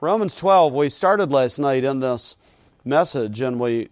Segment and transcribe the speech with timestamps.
[0.00, 2.36] Romans 12, we started last night in this
[2.84, 3.88] message, and we,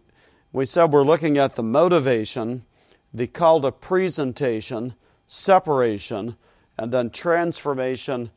[0.53, 2.65] we said we're looking at the motivation,
[3.13, 4.95] the call to presentation,
[5.27, 6.37] separation,
[6.79, 8.31] and then transformation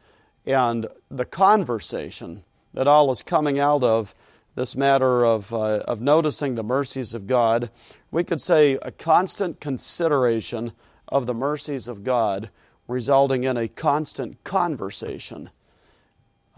[0.48, 2.44] and the conversation
[2.74, 4.16] that all is coming out of
[4.56, 7.70] this matter of, uh, of noticing the mercies of God.
[8.10, 10.72] We could say a constant consideration
[11.08, 12.50] of the mercies of God,
[12.88, 15.52] resulting in a constant conversation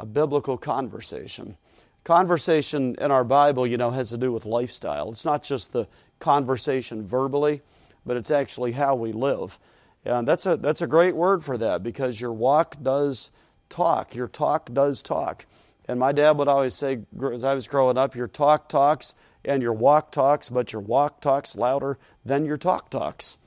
[0.02, 1.55] a biblical conversation.
[2.04, 5.12] Conversation in our Bible, you know, has to do with lifestyle.
[5.12, 5.88] It's not just the
[6.20, 7.62] conversation verbally,
[8.03, 9.59] but it's actually how we live.
[10.03, 13.31] And that's a, that's a great word for that because your walk does
[13.70, 14.16] talk.
[14.16, 15.45] Your talk does talk.
[15.88, 19.13] And my dad would always say, as I was growing up, your talk talks
[19.45, 23.38] and your walk talks, but your walk talks louder than your talk talks.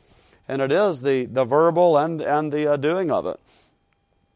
[0.47, 3.41] And it is the, the verbal and, and the uh, doing of it.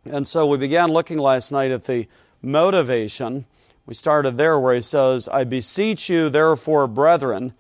[0.09, 2.07] And so we began looking last night at the
[2.43, 3.45] motivation.
[3.87, 7.55] We started there where he says, I beseech you, therefore, brethren,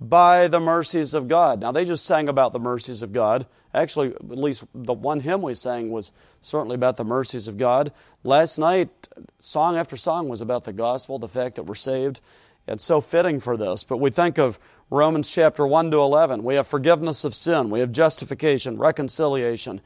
[0.00, 1.60] by the mercies of God.
[1.60, 3.46] Now, they just sang about the mercies of God.
[3.72, 7.92] Actually, at least the one hymn we sang was certainly about the mercies of God.
[8.24, 9.08] Last night,
[9.38, 12.20] song after song was about the gospel, the fact that we're saved.
[12.66, 13.84] It's so fitting for this.
[13.84, 14.58] But we think of
[14.90, 16.42] Romans chapter 1 to 11.
[16.42, 19.80] We have forgiveness of sin, we have justification, reconciliation,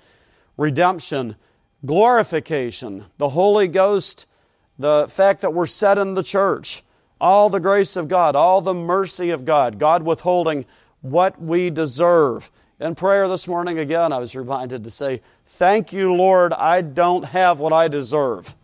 [0.56, 1.36] redemption,
[1.84, 4.26] glorification, the Holy Ghost,
[4.78, 6.82] the fact that we're set in the church,
[7.20, 10.64] all the grace of God, all the mercy of God, God withholding
[11.00, 12.50] what we deserve.
[12.80, 17.26] In prayer this morning, again, I was reminded to say, Thank you, Lord, I don't
[17.26, 18.56] have what I deserve.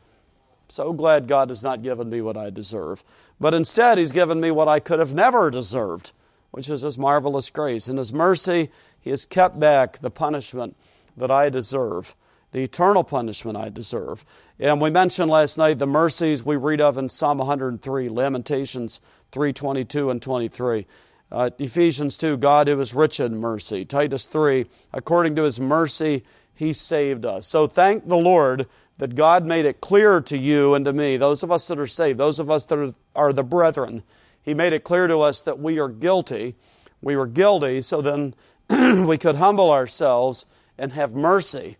[0.69, 3.05] So glad God has not given me what I deserve.
[3.39, 6.13] But instead, He's given me what I could have never deserved,
[6.51, 7.87] which is His marvelous grace.
[7.87, 10.77] In His mercy, He has kept back the punishment
[11.17, 12.15] that I deserve
[12.53, 14.25] the eternal punishment I deserve.
[14.59, 19.01] And we mentioned last night the mercies we read of in Psalm 103, Lamentations
[19.33, 20.87] 3:22 and 23.
[21.33, 23.85] Uh, Ephesians 2, God who is rich in mercy.
[23.85, 26.25] Titus 3, according to his mercy,
[26.55, 27.47] he saved us.
[27.47, 28.67] So thank the Lord
[28.99, 31.87] that God made it clear to you and to me, those of us that are
[31.87, 34.03] saved, those of us that are, are the brethren,
[34.43, 36.57] he made it clear to us that we are guilty.
[37.01, 38.35] We were guilty, so then
[39.07, 40.47] we could humble ourselves
[40.77, 41.77] and have mercy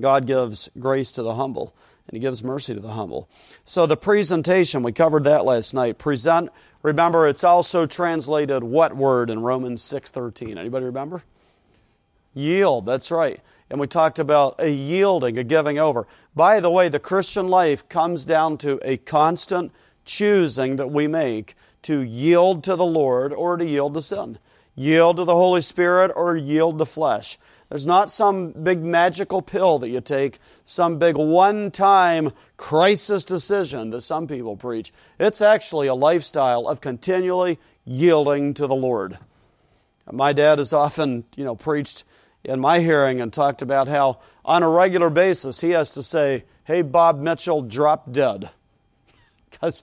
[0.00, 1.74] God gives grace to the humble
[2.08, 3.28] and he gives mercy to the humble.
[3.64, 5.98] So the presentation, we covered that last night.
[5.98, 6.50] Present,
[6.82, 10.56] remember it's also translated what word in Romans 6:13?
[10.56, 11.22] Anybody remember?
[12.34, 13.40] Yield, that's right.
[13.68, 16.06] And we talked about a yielding, a giving over.
[16.34, 19.72] By the way, the Christian life comes down to a constant
[20.06, 24.38] choosing that we make to yield to the Lord or to yield to sin.
[24.74, 27.36] Yield to the Holy Spirit or yield to flesh.
[27.68, 33.90] There's not some big magical pill that you take, some big one time crisis decision
[33.90, 34.92] that some people preach.
[35.20, 39.18] It's actually a lifestyle of continually yielding to the Lord.
[40.10, 42.04] My dad has often, you know, preached
[42.42, 46.44] in my hearing and talked about how on a regular basis he has to say,
[46.64, 48.50] Hey, Bob Mitchell, drop dead.
[49.50, 49.82] Because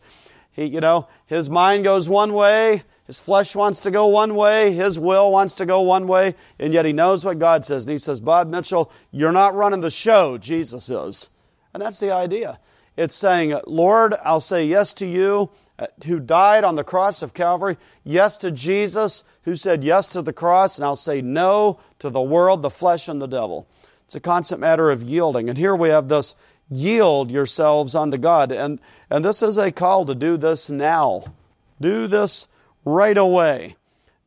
[0.52, 4.72] he, you know, his mind goes one way, his flesh wants to go one way,
[4.72, 7.84] his will wants to go one way, and yet he knows what God says.
[7.84, 11.30] And he says, Bob Mitchell, you're not running the show, Jesus is.
[11.74, 12.60] And that's the idea.
[12.98, 17.34] It's saying, Lord, I'll say yes to you, uh, who died on the cross of
[17.34, 22.10] Calvary, yes to Jesus, who said yes to the cross, and I'll say no to
[22.10, 23.68] the world, the flesh, and the devil.
[24.06, 25.50] It's a constant matter of yielding.
[25.50, 26.34] And here we have this
[26.70, 28.52] yield yourselves unto God.
[28.52, 28.80] And,
[29.10, 31.26] and this is a call to do this now.
[31.82, 32.48] Do this
[32.86, 33.76] right away.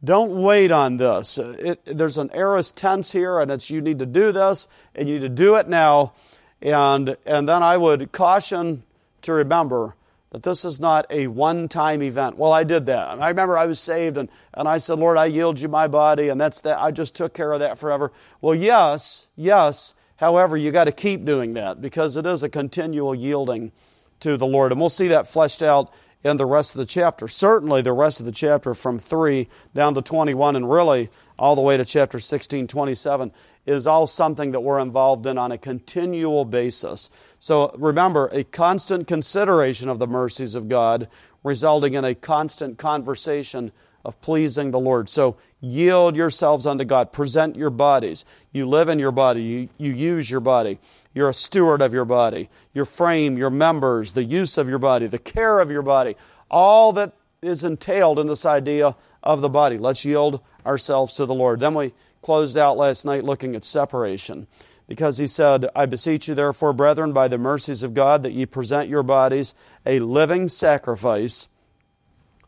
[0.04, 1.38] Don't wait on this.
[1.38, 5.14] It, there's an aorist tense here, and it's you need to do this, and you
[5.14, 6.12] need to do it now.
[6.60, 8.82] And, and then I would caution
[9.22, 9.94] to remember
[10.30, 12.36] that this is not a one time event.
[12.36, 13.20] Well, I did that.
[13.20, 16.28] I remember I was saved, and, and I said, Lord, I yield you my body,
[16.28, 16.78] and that's that.
[16.78, 18.12] I just took care of that forever.
[18.40, 19.94] Well, yes, yes.
[20.16, 23.72] However, you got to keep doing that because it is a continual yielding
[24.20, 24.72] to the Lord.
[24.72, 25.92] And we'll see that fleshed out
[26.24, 27.28] in the rest of the chapter.
[27.28, 31.62] Certainly, the rest of the chapter from 3 down to 21 and really all the
[31.62, 33.32] way to chapter 16, 27
[33.66, 37.10] is all something that we're involved in on a continual basis.
[37.38, 41.08] So remember, a constant consideration of the mercies of God
[41.44, 43.70] resulting in a constant conversation
[44.04, 45.08] of pleasing the Lord.
[45.08, 47.12] So yield yourselves unto God.
[47.12, 48.24] Present your bodies.
[48.52, 50.78] You live in your body, you, you use your body.
[51.18, 55.08] You're a steward of your body, your frame, your members, the use of your body,
[55.08, 56.14] the care of your body,
[56.48, 57.12] all that
[57.42, 58.94] is entailed in this idea
[59.24, 59.78] of the body.
[59.78, 61.58] Let's yield ourselves to the Lord.
[61.58, 61.92] Then we
[62.22, 64.46] closed out last night looking at separation.
[64.88, 68.46] because he said, I beseech you, therefore, brethren, by the mercies of God, that ye
[68.46, 69.54] present your bodies
[69.84, 71.48] a living sacrifice,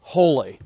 [0.00, 0.58] holy,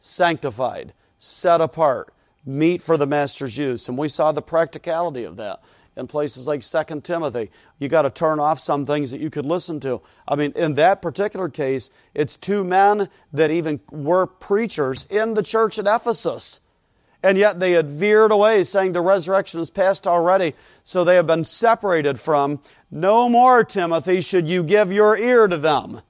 [0.00, 2.12] sanctified, set apart,
[2.44, 3.88] meet for the master's use.
[3.88, 5.62] And we saw the practicality of that
[6.00, 7.50] in places like 2 Timothy.
[7.78, 10.00] You got to turn off some things that you could listen to.
[10.26, 15.42] I mean, in that particular case, it's two men that even were preachers in the
[15.44, 16.60] church at Ephesus
[17.22, 21.26] and yet they had veered away, saying the resurrection is past already, so they have
[21.26, 22.60] been separated from.
[22.90, 26.00] No more, Timothy, should you give your ear to them,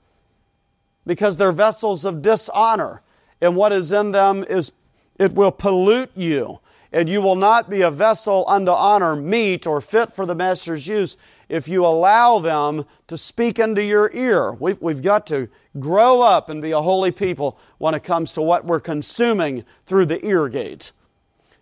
[1.06, 3.02] because they're vessels of dishonor,
[3.40, 4.72] and what is in them is
[5.18, 6.60] it will pollute you,
[6.92, 10.86] and you will not be a vessel unto honor, meet or fit for the master's
[10.86, 11.16] use
[11.48, 14.52] if you allow them to speak into your ear.
[14.52, 15.48] We've, we've got to
[15.78, 20.06] grow up and be a holy people when it comes to what we're consuming through
[20.06, 20.92] the ear gate.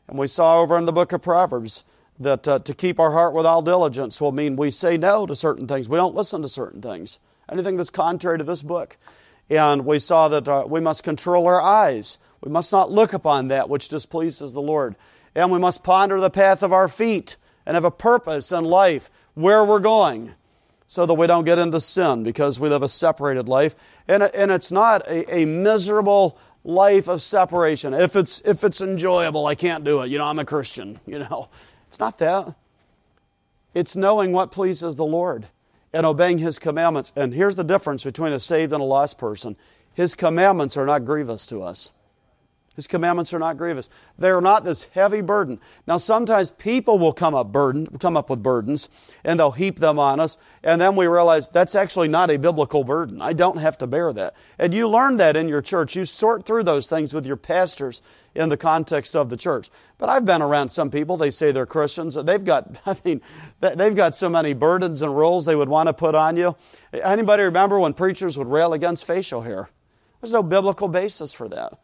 [0.07, 1.85] And we saw over in the book of Proverbs
[2.19, 5.37] that uh, to keep our heart with all diligence will mean we say no to
[5.37, 5.89] certain things.
[5.89, 7.19] We don't listen to certain things,
[7.51, 8.97] anything that's contrary to this book.
[9.51, 12.19] And we saw that uh, we must control our eyes.
[12.43, 14.97] We must not look upon that which displeases the Lord.
[15.39, 19.09] And we must ponder the path of our feet and have a purpose in life
[19.35, 20.35] where we're going
[20.89, 23.77] so that we don't get into sin because we live a separated life.
[24.09, 27.95] And, and it's not a, a miserable life of separation.
[27.95, 30.09] If it's if it's enjoyable, I can't do it.
[30.09, 31.51] You know, I'm a Christian, you know.
[31.87, 32.57] It's not that.
[33.75, 35.47] It's knowing what pleases the Lord
[35.93, 37.13] and obeying his commandments.
[37.15, 39.55] And here's the difference between a saved and a lost person.
[39.95, 41.93] His commandments are not grievous to us.
[42.79, 43.91] His commandments are not grievous.
[44.21, 45.59] They are not this heavy burden.
[45.89, 48.89] Now, sometimes people will come up burden, come up with burdens,
[49.25, 52.85] and they'll heap them on us, and then we realize that's actually not a biblical
[52.85, 53.21] burden.
[53.21, 54.35] I don't have to bear that.
[54.61, 55.97] And you learn that in your church.
[55.97, 58.01] You sort through those things with your pastors
[58.33, 59.71] in the context of the church.
[59.99, 61.17] But I've been around some people.
[61.17, 62.15] They say they're Christians.
[62.15, 63.21] They've got, I mean,
[63.59, 66.55] they've got so many burdens and rules they would want to put on you.
[66.93, 69.69] Anybody remember when preachers would rail against facial hair?
[70.21, 71.77] There's no biblical basis for that.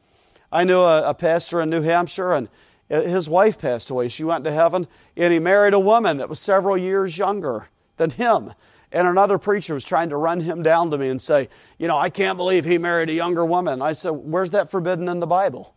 [0.54, 2.48] I knew a, a pastor in New Hampshire, and
[2.88, 4.06] his wife passed away.
[4.06, 4.86] She went to heaven,
[5.16, 8.52] and he married a woman that was several years younger than him.
[8.92, 11.98] And another preacher was trying to run him down to me and say, You know,
[11.98, 13.82] I can't believe he married a younger woman.
[13.82, 15.74] I said, Where's that forbidden in the Bible?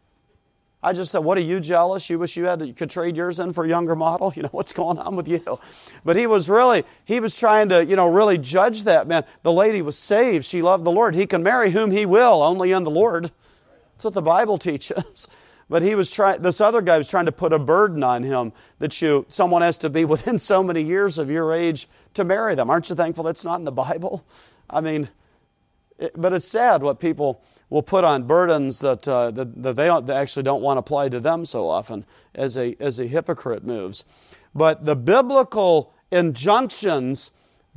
[0.83, 2.07] I just said, What are you jealous?
[2.11, 4.31] You wish you had you could trade yours in for a younger model?
[4.35, 5.59] You know, what's going on with you?
[6.05, 9.25] But he was really, he was trying to, you know, really judge that man.
[9.41, 10.45] The lady was saved.
[10.45, 11.15] She loved the Lord.
[11.15, 13.31] He can marry whom he will, only in the Lord.
[13.97, 15.27] That's what the Bible teaches.
[15.69, 18.53] But he was trying, this other guy was trying to put a burden on him
[18.79, 22.55] that you, someone has to be within so many years of your age to marry
[22.55, 22.69] them.
[22.69, 24.25] Aren't you thankful that's not in the Bible?
[24.69, 25.09] I mean,
[25.97, 29.87] it, but it's sad what people will put on burdens that, uh, that, that, they,
[29.87, 33.07] don't, they actually don't want to apply to them so often as a, as a
[33.07, 34.05] hypocrite moves.
[34.55, 37.31] But the biblical injunctions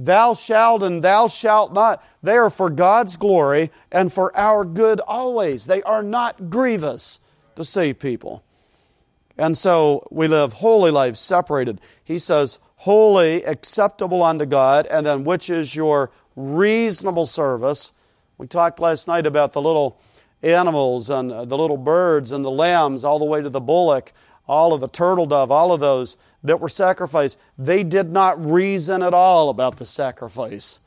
[0.06, 2.05] thou shalt and thou shalt not.
[2.23, 5.67] They are for God's glory and for our good always.
[5.67, 7.20] They are not grievous
[7.56, 8.43] to save people.
[9.37, 11.81] And so we live holy lives separated.
[12.05, 17.93] He says, holy, acceptable unto God, and then which is your reasonable service.
[18.38, 20.00] We talked last night about the little
[20.43, 24.12] animals and uh, the little birds and the lambs, all the way to the bullock,
[24.46, 29.03] all of the turtle dove, all of those that were sacrificed, they did not reason
[29.03, 30.81] at all about the sacrifice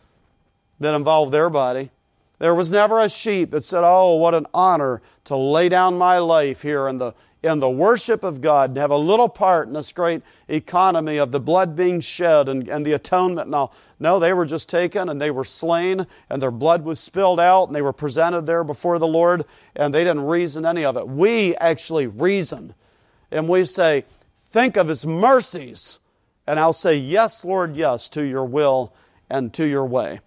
[0.80, 1.92] that involved their body.
[2.40, 6.18] There was never a sheep that said, Oh, what an honor to lay down my
[6.18, 9.74] life here in the, in the worship of God and have a little part in
[9.74, 13.74] this great economy of the blood being shed and, and the atonement and all.
[14.00, 17.66] No, they were just taken and they were slain and their blood was spilled out
[17.66, 19.46] and they were presented there before the Lord
[19.76, 21.08] and they didn't reason any of it.
[21.08, 22.74] We actually reason
[23.32, 24.04] and we say,
[24.54, 26.00] Think of His mercies.
[26.48, 28.94] And I'll say, Yes, Lord, yes, to your will
[29.30, 30.22] and to your way.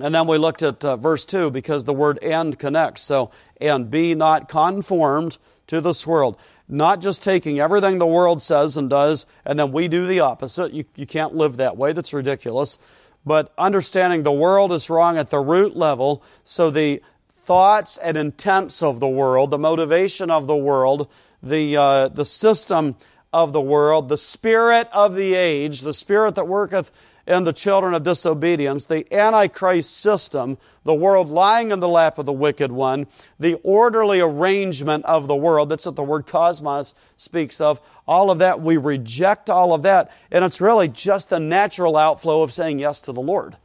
[0.00, 3.02] And then we looked at uh, verse 2 because the word and connects.
[3.02, 6.38] So, and be not conformed to this world.
[6.68, 10.72] Not just taking everything the world says and does, and then we do the opposite.
[10.72, 11.92] You, you can't live that way.
[11.92, 12.78] That's ridiculous.
[13.24, 17.02] But understanding the world is wrong at the root level, so the
[17.44, 21.08] thoughts and intents of the world, the motivation of the world,
[21.42, 22.96] the, uh, the system
[23.32, 26.92] of the world, the spirit of the age, the spirit that worketh
[27.26, 32.26] in the children of disobedience, the Antichrist system, the world lying in the lap of
[32.26, 33.06] the wicked one,
[33.38, 38.40] the orderly arrangement of the world, that's what the word cosmos speaks of, all of
[38.40, 42.80] that, we reject all of that, and it's really just the natural outflow of saying
[42.80, 43.56] yes to the Lord.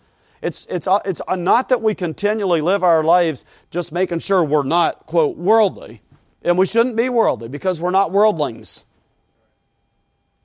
[0.41, 4.43] It's, it's, uh, it's uh, not that we continually live our lives just making sure
[4.43, 6.01] we're not, quote, worldly.
[6.43, 8.83] And we shouldn't be worldly because we're not worldlings.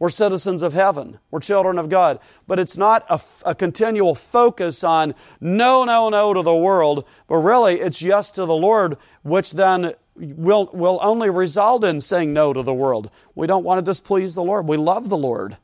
[0.03, 1.21] We're citizens of heaven.
[1.31, 2.19] We're children of God.
[2.49, 7.37] But it's not a, a, continual focus on no, no, no to the world, but
[7.37, 12.53] really it's yes to the Lord, which then will, will only result in saying no
[12.53, 13.13] to the world.
[13.37, 14.67] We don't want to displease the Lord.
[14.67, 15.57] We love the Lord.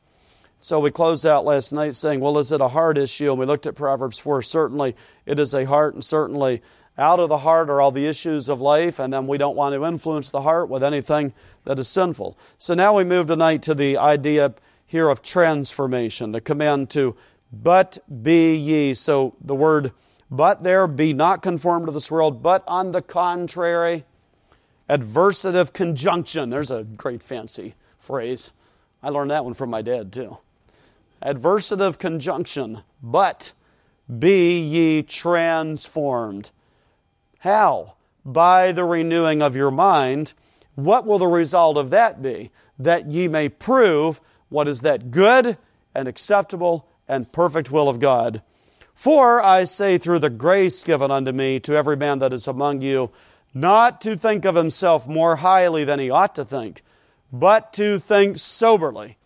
[0.61, 3.33] So we closed out last night saying, well, is it a heart issue?
[3.33, 4.43] And we looked at Proverbs 4.
[4.43, 4.95] Certainly
[5.27, 6.63] it is a heart, and certainly
[6.99, 9.75] out of the heart are all the issues of life, and then we don't want
[9.75, 11.33] to influence the heart with anything
[11.65, 12.37] that is sinful.
[12.59, 17.17] So now we move tonight to the idea here of transformation, the command to
[17.53, 18.95] but be ye.
[18.95, 19.93] So the word
[20.31, 24.05] but there, be not conformed to this world, but on the contrary,
[24.89, 26.51] adversative conjunction.
[26.51, 28.51] There's a great fancy phrase.
[29.03, 30.39] I learned that one from my dad too.
[31.23, 33.53] Adversative conjunction, but
[34.19, 36.51] be ye transformed.
[37.39, 37.95] How?
[38.25, 40.35] By the renewing of your mind.
[40.75, 42.51] What will the result of that be?
[42.79, 45.57] That ye may prove what is that good
[45.95, 48.43] and acceptable and perfect will of God.
[48.95, 52.81] For I say, through the grace given unto me, to every man that is among
[52.81, 53.11] you,
[53.55, 56.83] not to think of himself more highly than he ought to think,
[57.33, 59.17] but to think soberly,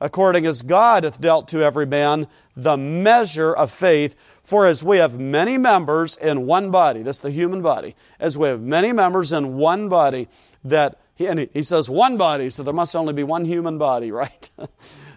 [0.00, 4.14] according as God hath dealt to every man the measure of faith.
[4.46, 8.46] For as we have many members in one body, that's the human body, as we
[8.46, 10.28] have many members in one body,
[10.64, 14.12] that, he, and he says one body, so there must only be one human body,
[14.12, 14.48] right?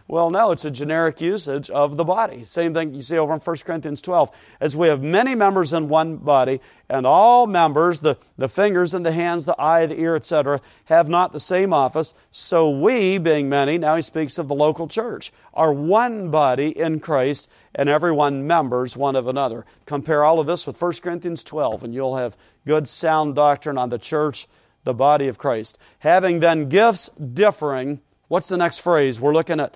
[0.10, 2.44] Well, no, it's a generic usage of the body.
[2.44, 4.32] Same thing you see over in 1 Corinthians 12.
[4.60, 9.06] As we have many members in one body, and all members, the, the fingers and
[9.06, 13.50] the hands, the eye, the ear, etc., have not the same office, so we, being
[13.50, 18.48] many, now he speaks of the local church, are one body in Christ, and everyone
[18.48, 19.66] members one of another.
[19.86, 23.90] Compare all of this with 1 Corinthians 12, and you'll have good, sound doctrine on
[23.90, 24.48] the church,
[24.84, 25.78] the body of Christ.
[26.00, 29.20] Having then gifts differing, what's the next phrase?
[29.20, 29.76] We're looking at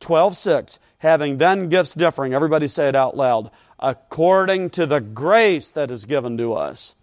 [0.00, 5.90] 12:6 having then gifts differing everybody say it out loud according to the grace that
[5.90, 6.94] is given to us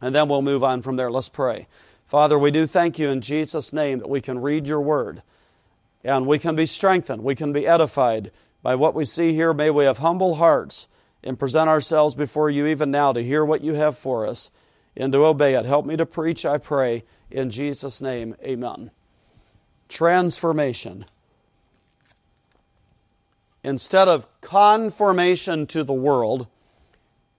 [0.00, 1.66] and then we'll move on from there let's pray
[2.06, 5.22] father we do thank you in jesus name that we can read your word
[6.04, 8.30] and we can be strengthened we can be edified
[8.62, 10.88] by what we see here may we have humble hearts
[11.22, 14.50] and present ourselves before you even now to hear what you have for us
[14.96, 18.90] and to obey it help me to preach i pray in jesus name amen
[19.88, 21.04] transformation
[23.68, 26.46] instead of conformation to the world,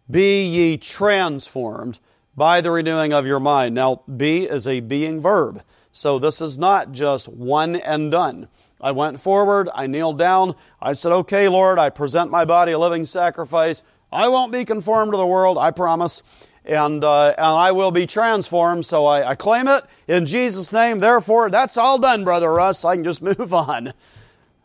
[0.09, 1.99] be ye transformed
[2.35, 3.75] by the renewing of your mind.
[3.75, 5.63] Now, be is a being verb.
[5.91, 8.47] So this is not just one and done.
[8.81, 12.79] I went forward, I kneeled down, I said, Okay, Lord, I present my body a
[12.79, 13.83] living sacrifice.
[14.11, 16.23] I won't be conformed to the world, I promise.
[16.65, 18.85] And, uh, and I will be transformed.
[18.85, 20.99] So I, I claim it in Jesus' name.
[20.99, 22.85] Therefore, that's all done, Brother Russ.
[22.85, 23.93] I can just move on.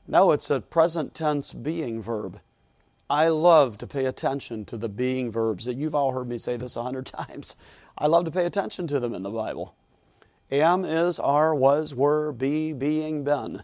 [0.06, 2.40] No, it's a present tense being verb.
[3.09, 5.66] I love to pay attention to the being verbs.
[5.66, 7.56] You've all heard me say this a hundred times.
[7.97, 9.75] I love to pay attention to them in the Bible.
[10.50, 13.62] Am, is, are, was, were, be, being, been.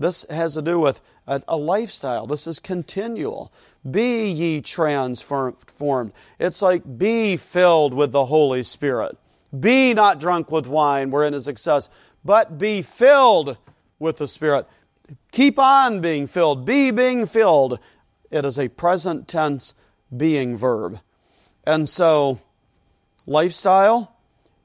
[0.00, 2.26] This has to do with a, a, lifestyle.
[2.26, 3.52] This is continual.
[3.88, 6.12] Be ye transformed.
[6.38, 9.18] It's like be filled with the Holy Spirit.
[9.58, 11.90] Be not drunk with wine wherein is excess,
[12.24, 13.58] but be filled
[13.98, 14.66] with the Spirit.
[15.32, 16.64] Keep on being filled.
[16.64, 17.78] Be being filled.
[18.30, 19.74] It is a present tense
[20.16, 20.98] being verb.
[21.64, 22.40] And so,
[23.26, 24.16] lifestyle,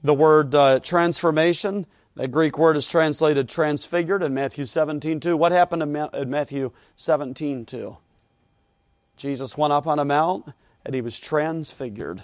[0.01, 5.37] the word uh, transformation, that Greek word is translated transfigured in Matthew 17 2.
[5.37, 7.97] What happened in uh, Matthew 17 2?
[9.17, 10.51] Jesus went up on a mount
[10.85, 12.23] and he was transfigured.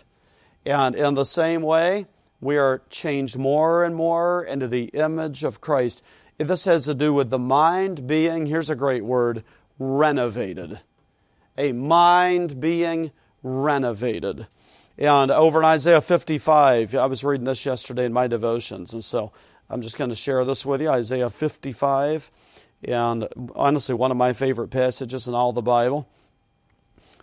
[0.65, 2.05] And in the same way,
[2.39, 6.03] we are changed more and more into the image of Christ.
[6.37, 9.43] This has to do with the mind being, here's a great word,
[9.77, 10.79] renovated.
[11.57, 13.11] A mind being
[13.43, 14.47] renovated.
[14.97, 19.31] And over in Isaiah 55, I was reading this yesterday in my devotions, and so
[19.69, 22.29] I'm just going to share this with you Isaiah 55,
[22.83, 26.07] and honestly, one of my favorite passages in all the Bible.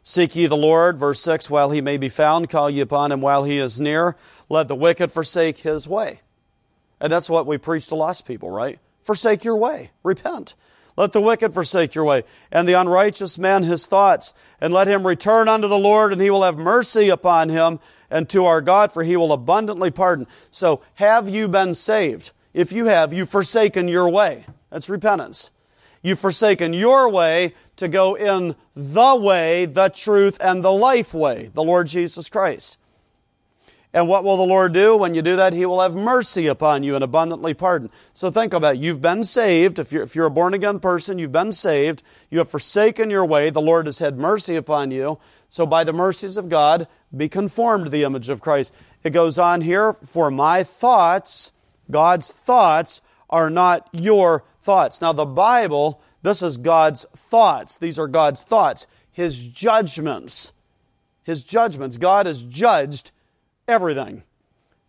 [0.02, 3.20] Seek ye the Lord, verse 6, while he may be found, call ye upon him
[3.20, 4.16] while he is near.
[4.48, 6.20] Let the wicked forsake his way.
[7.00, 8.78] And that's what we preach to lost people, right?
[9.08, 9.90] forsake your way.
[10.02, 10.54] Repent.
[10.98, 15.06] Let the wicked forsake your way, and the unrighteous man his thoughts, and let him
[15.06, 17.78] return unto the Lord, and he will have mercy upon him,
[18.10, 20.26] and to our God, for he will abundantly pardon.
[20.50, 22.32] So, have you been saved?
[22.52, 24.44] If you have, you've forsaken your way.
[24.70, 25.50] That's repentance.
[26.02, 31.52] You've forsaken your way to go in the way, the truth, and the life way,
[31.54, 32.76] the Lord Jesus Christ.
[33.98, 35.52] And what will the Lord do when you do that?
[35.52, 37.90] He will have mercy upon you and abundantly pardon.
[38.12, 38.80] So think about it.
[38.80, 39.80] You've been saved.
[39.80, 42.04] If you're, if you're a born again person, you've been saved.
[42.30, 43.50] You have forsaken your way.
[43.50, 45.18] The Lord has had mercy upon you.
[45.48, 46.86] So by the mercies of God,
[47.16, 48.72] be conformed to the image of Christ.
[49.02, 51.50] It goes on here, for my thoughts,
[51.90, 55.00] God's thoughts, are not your thoughts.
[55.00, 57.76] Now, the Bible, this is God's thoughts.
[57.76, 60.52] These are God's thoughts, His judgments.
[61.24, 61.96] His judgments.
[61.96, 63.10] God has judged
[63.68, 64.22] everything.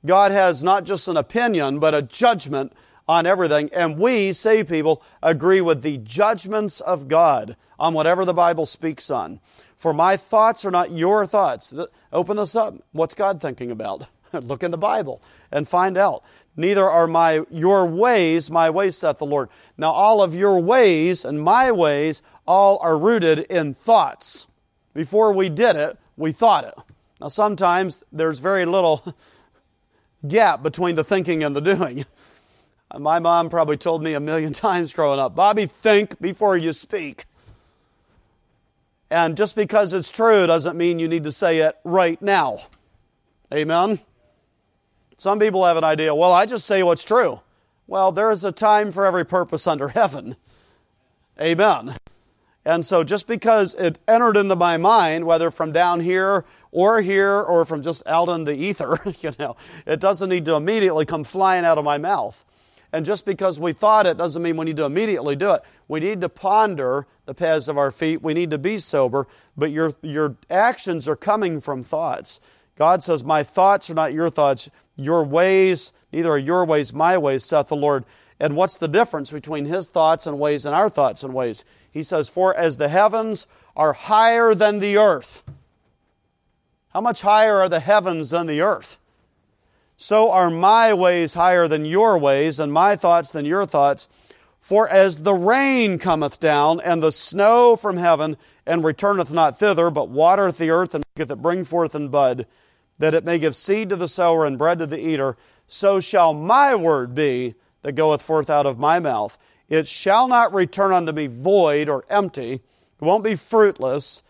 [0.05, 2.74] God has not just an opinion, but a judgment
[3.07, 3.69] on everything.
[3.74, 9.09] And we, saved people, agree with the judgments of God on whatever the Bible speaks
[9.09, 9.39] on.
[9.75, 11.74] For my thoughts are not your thoughts.
[12.13, 12.75] Open this up.
[12.91, 14.07] What's God thinking about?
[14.33, 15.21] Look in the Bible
[15.51, 16.24] and find out.
[16.55, 19.50] Neither are my your ways my ways, saith the Lord.
[19.77, 24.48] Now all of your ways and my ways all are rooted in thoughts.
[24.93, 26.74] Before we did it, we thought it.
[27.19, 29.15] Now, sometimes there's very little
[30.27, 32.05] gap between the thinking and the doing.
[32.97, 37.25] My mom probably told me a million times growing up Bobby, think before you speak.
[39.11, 42.57] And just because it's true doesn't mean you need to say it right now.
[43.51, 43.99] Amen?
[45.17, 47.41] Some people have an idea, well, I just say what's true.
[47.88, 50.35] Well, there is a time for every purpose under heaven.
[51.41, 51.95] Amen.
[52.63, 57.41] And so just because it entered into my mind, whether from down here or here
[57.41, 61.23] or from just out in the ether, you know, it doesn't need to immediately come
[61.23, 62.45] flying out of my mouth.
[62.91, 65.61] And just because we thought it doesn't mean we need to immediately do it.
[65.88, 68.23] We need to ponder the paths of our feet.
[68.23, 72.39] We need to be sober, but your, your actions are coming from thoughts.
[72.75, 74.69] God says, My thoughts are not your thoughts.
[74.95, 78.05] Your ways, neither are your ways my ways, saith the Lord.
[78.39, 81.65] And what's the difference between his thoughts and ways and our thoughts and ways?
[81.91, 83.45] He says, For as the heavens
[83.75, 85.43] are higher than the earth,
[86.89, 88.98] how much higher are the heavens than the earth?
[89.98, 94.08] So are my ways higher than your ways, and my thoughts than your thoughts.
[94.62, 99.89] For as the rain cometh down, and the snow from heaven, and returneth not thither,
[99.89, 102.46] but watereth the earth, and maketh it bring forth and bud,
[102.98, 106.34] that it may give seed to the sower and bread to the eater, so shall
[106.34, 109.38] my word be that goeth forth out of my mouth.
[109.69, 112.54] It shall not return unto me void or empty.
[112.54, 112.62] It
[112.99, 114.23] won't be fruitless.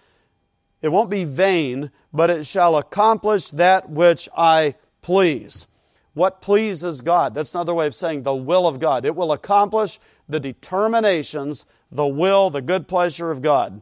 [0.81, 5.67] It won't be vain, but it shall accomplish that which I please.
[6.13, 7.33] What pleases God?
[7.33, 9.05] That's another way of saying the will of God.
[9.05, 13.81] It will accomplish the determinations, the will, the good pleasure of God.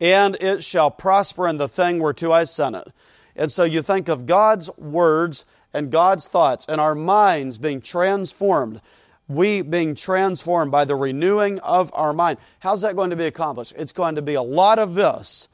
[0.00, 2.88] And it shall prosper in the thing whereto I sent it.
[3.36, 5.44] And so you think of God's words
[5.74, 8.80] and God's thoughts and our minds being transformed.
[9.28, 12.38] We being transformed by the renewing of our mind.
[12.60, 13.74] How's that going to be accomplished?
[13.76, 15.48] It's going to be a lot of this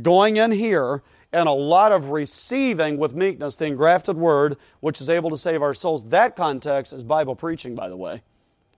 [0.00, 5.08] going in here and a lot of receiving with meekness the engrafted word, which is
[5.08, 6.08] able to save our souls.
[6.08, 8.22] That context is Bible preaching, by the way.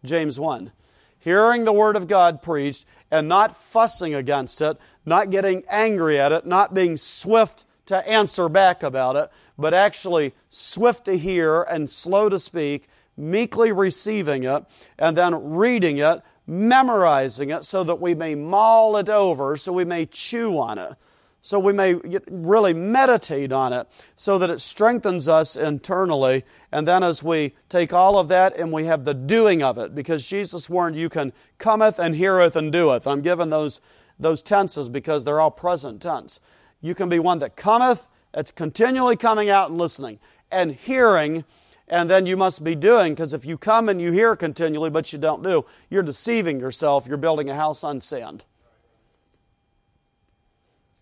[0.05, 0.73] James 1.
[1.19, 6.33] Hearing the word of God preached and not fussing against it, not getting angry at
[6.33, 11.89] it, not being swift to answer back about it, but actually swift to hear and
[11.89, 14.65] slow to speak, meekly receiving it,
[14.99, 16.23] and then reading it,
[16.53, 20.95] memorizing it so that we may maul it over, so we may chew on it,
[21.41, 21.95] so we may
[22.31, 26.45] really meditate on it, so that it strengthens us internally.
[26.71, 29.95] And then as we take all of that and we have the doing of it,
[29.95, 33.07] because Jesus warned, You can cometh and heareth and doeth.
[33.07, 33.81] I'm given those,
[34.21, 36.39] those tenses because they're all present tense.
[36.83, 40.19] You can be one that cometh, that's continually coming out and listening,
[40.51, 41.45] and hearing
[41.93, 45.13] and then you must be doing, because if you come and you hear continually but
[45.13, 47.07] you don't do, you're deceiving yourself.
[47.07, 48.45] You're building a house on sand.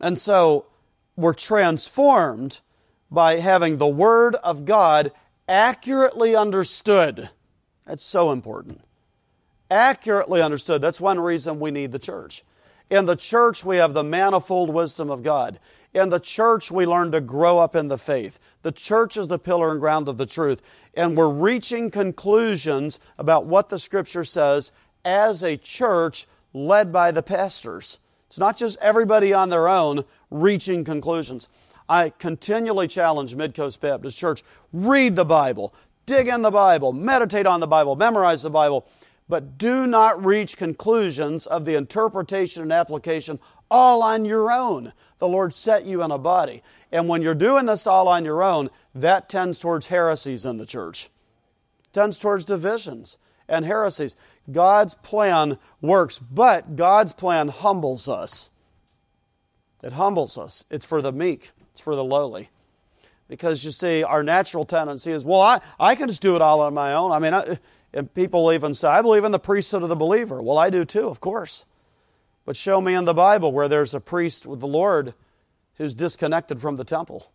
[0.01, 0.67] And so
[1.15, 2.59] we're transformed
[3.09, 5.13] by having the Word of God
[5.49, 7.31] accurately understood.
[7.87, 8.81] That's so important.
[9.71, 10.83] Accurately understood.
[10.83, 12.43] That's one reason we need the church.
[12.91, 15.61] In the church, we have the manifold wisdom of God.
[15.93, 18.39] In the church, we learn to grow up in the faith.
[18.63, 20.63] The church is the pillar and ground of the truth.
[20.95, 24.71] And we're reaching conclusions about what the Scripture says
[25.05, 27.99] as a church led by the pastors.
[28.29, 31.49] It's not just everybody on their own reaching conclusions.
[31.89, 35.75] I continually challenge Midcoast Baptist Church read the Bible,
[36.07, 38.87] dig in the Bible, meditate on the Bible, memorize the Bible,
[39.29, 44.93] but do not reach conclusions of the interpretation and application all on your own.
[45.21, 46.63] The Lord set you in a body.
[46.91, 50.67] And when you're doing this all on your own, that tends towards heresies in the
[50.67, 51.09] church,
[51.93, 54.17] tends towards divisions and heresies.
[54.51, 58.51] God's plan works, but God's plan humbles us.
[59.83, 60.65] It humbles us.
[60.71, 62.51] It's for the meek, it's for the lowly.
[63.29, 66.61] Because you see, our natural tendency is, well, I, I can just do it all
[66.63, 67.13] on my own.
[67.13, 67.59] I mean, I,
[67.93, 70.43] and people even say, I believe in the priesthood of the believer.
[70.43, 71.65] Well, I do too, of course.
[72.51, 75.15] But show me in the Bible where there's a priest with the Lord
[75.77, 77.31] who's disconnected from the temple,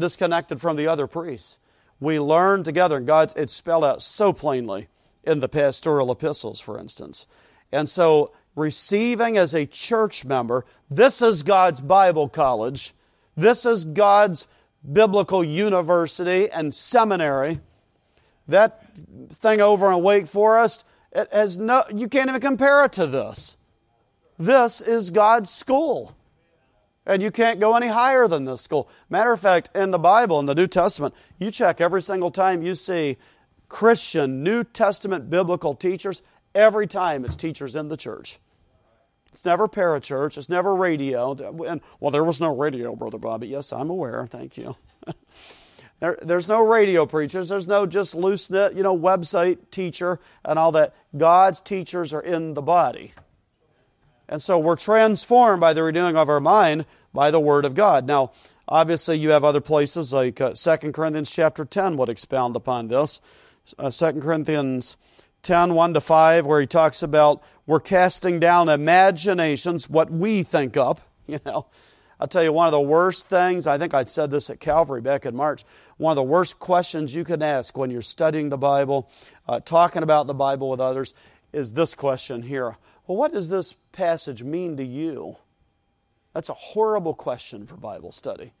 [0.00, 1.58] disconnected from the other priests.
[2.00, 4.88] We learn together, and God's it's spelled out so plainly
[5.24, 7.26] in the pastoral epistles, for instance.
[7.70, 12.94] And so, receiving as a church member, this is God's Bible college,
[13.36, 14.46] this is God's
[14.90, 17.60] biblical university and seminary.
[18.48, 18.86] That
[19.32, 23.57] thing over in Wake Forest, it has no, you can't even compare it to this.
[24.38, 26.16] This is God's school.
[27.04, 28.88] And you can't go any higher than this school.
[29.08, 32.62] Matter of fact, in the Bible, in the New Testament, you check every single time
[32.62, 33.16] you see
[33.68, 36.22] Christian New Testament biblical teachers,
[36.54, 38.38] every time it's teachers in the church.
[39.32, 40.36] It's never parachurch.
[40.36, 41.32] It's never radio.
[41.64, 43.48] And, well, there was no radio, Brother Bobby.
[43.48, 44.26] Yes, I'm aware.
[44.26, 44.76] Thank you.
[46.00, 47.48] there, there's no radio preachers.
[47.48, 50.94] There's no just loose knit, you know, website teacher and all that.
[51.16, 53.12] God's teachers are in the body.
[54.28, 58.06] And so we're transformed by the renewing of our mind by the Word of God.
[58.06, 58.32] Now,
[58.68, 63.20] obviously, you have other places like uh, 2 Corinthians chapter 10 would expound upon this.
[63.78, 64.96] Uh, 2 Corinthians
[65.42, 70.76] 10 1 to 5, where he talks about we're casting down imaginations, what we think
[70.76, 71.00] up.
[71.28, 71.66] You know,
[72.18, 75.02] I'll tell you, one of the worst things, I think I said this at Calvary
[75.02, 75.62] back in March,
[75.98, 79.10] one of the worst questions you can ask when you're studying the Bible,
[79.46, 81.12] uh, talking about the Bible with others,
[81.52, 82.78] is this question here.
[83.08, 85.38] Well, what does this passage mean to you?
[86.34, 88.52] That's a horrible question for Bible study.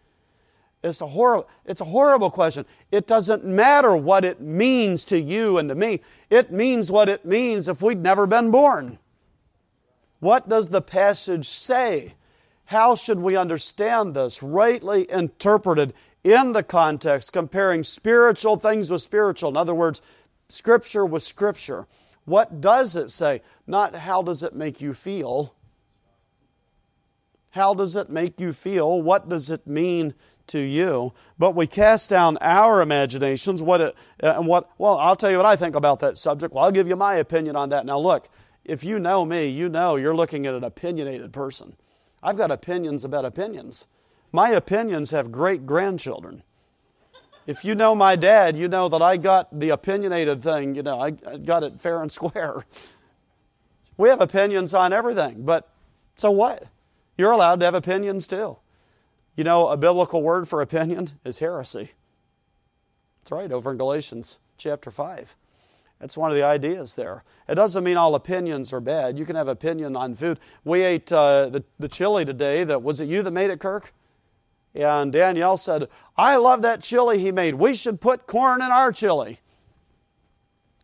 [0.82, 2.64] It's a, horrible, it's a horrible question.
[2.90, 6.00] It doesn't matter what it means to you and to me.
[6.30, 8.98] It means what it means if we'd never been born.
[10.20, 12.14] What does the passage say?
[12.66, 14.42] How should we understand this?
[14.42, 15.92] Rightly interpreted
[16.24, 19.50] in the context, comparing spiritual things with spiritual.
[19.50, 20.00] In other words,
[20.48, 21.86] Scripture with Scripture.
[22.28, 23.42] What does it say?
[23.66, 25.54] Not how does it make you feel.
[27.50, 29.00] How does it make you feel?
[29.00, 30.14] What does it mean
[30.48, 33.62] to you, but we cast down our imaginations.
[33.62, 34.70] What it, uh, and what?
[34.78, 36.52] Well, I'll tell you what I think about that subject.
[36.52, 37.86] Well, I'll give you my opinion on that.
[37.86, 38.28] Now, look,
[38.64, 41.76] if you know me, you know you're looking at an opinionated person.
[42.22, 43.86] I've got opinions about opinions.
[44.32, 46.42] My opinions have great grandchildren.
[47.48, 50.74] If you know my dad, you know that I got the opinionated thing.
[50.74, 52.66] You know, I, I got it fair and square.
[53.96, 55.66] We have opinions on everything, but
[56.14, 56.64] so what?
[57.16, 58.58] You're allowed to have opinions too.
[59.34, 61.92] You know, a biblical word for opinion is heresy.
[63.22, 65.34] That's right, over in Galatians chapter 5.
[66.00, 67.24] That's one of the ideas there.
[67.48, 69.18] It doesn't mean all opinions are bad.
[69.18, 70.38] You can have opinion on food.
[70.64, 72.62] We ate uh, the, the chili today.
[72.64, 73.94] That was it you that made it, Kirk?
[74.74, 77.54] And Danielle said, I love that chili he made.
[77.54, 79.40] We should put corn in our chili.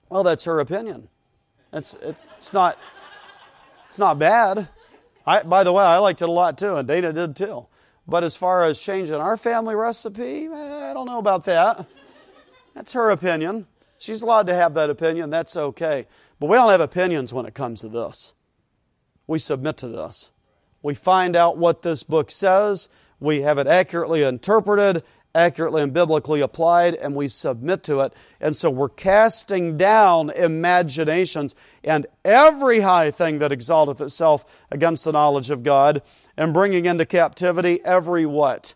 [0.08, 1.08] Well, that's her opinion.
[1.72, 2.78] It's, it's, it's, not,
[3.88, 4.68] it's not bad.
[5.26, 7.66] I, by the way, I liked it a lot too, and Dana did too.
[8.06, 11.86] But as far as changing our family recipe, eh, I don't know about that.
[12.74, 13.66] That's her opinion.
[13.98, 15.30] She's allowed to have that opinion.
[15.30, 16.06] That's okay.
[16.38, 18.34] But we don't have opinions when it comes to this.
[19.26, 20.30] We submit to this.
[20.82, 22.88] We find out what this book says.
[23.24, 25.02] We have it accurately interpreted,
[25.34, 28.12] accurately and biblically applied, and we submit to it.
[28.40, 35.12] And so we're casting down imaginations and every high thing that exalteth itself against the
[35.12, 36.02] knowledge of God
[36.36, 38.74] and bringing into captivity every what?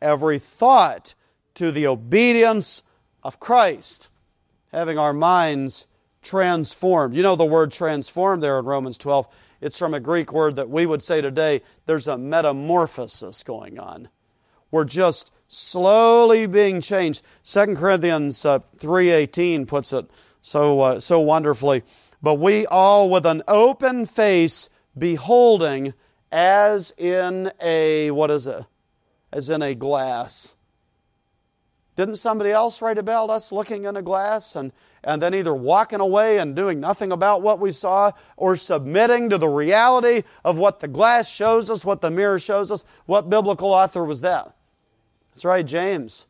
[0.00, 1.14] Every thought
[1.54, 2.82] to the obedience
[3.22, 4.08] of Christ,
[4.72, 5.86] having our minds
[6.22, 7.14] transformed.
[7.14, 9.26] You know the word transformed there in Romans 12.
[9.60, 14.08] It's from a Greek word that we would say today there's a metamorphosis going on.
[14.70, 17.22] We're just slowly being changed.
[17.44, 20.06] 2 Corinthians uh, 3:18 puts it
[20.40, 21.82] so uh, so wonderfully.
[22.22, 25.94] But we all with an open face beholding
[26.30, 28.64] as in a, what is it?
[29.32, 30.54] As in a glass.
[31.96, 34.72] Didn't somebody else write about us looking in a glass and,
[35.04, 39.38] and then either walking away and doing nothing about what we saw or submitting to
[39.38, 42.84] the reality of what the glass shows us, what the mirror shows us?
[43.06, 44.54] What biblical author was that?
[45.30, 46.26] That's right, James.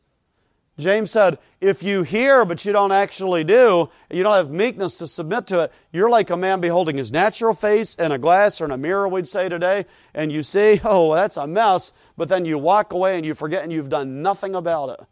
[0.79, 5.09] James said, if you hear but you don't actually do, you don't have meekness to
[5.09, 8.67] submit to it, you're like a man beholding his natural face in a glass or
[8.67, 12.45] in a mirror, we'd say today, and you see, oh, that's a mess, but then
[12.45, 15.07] you walk away and you forget and you've done nothing about it.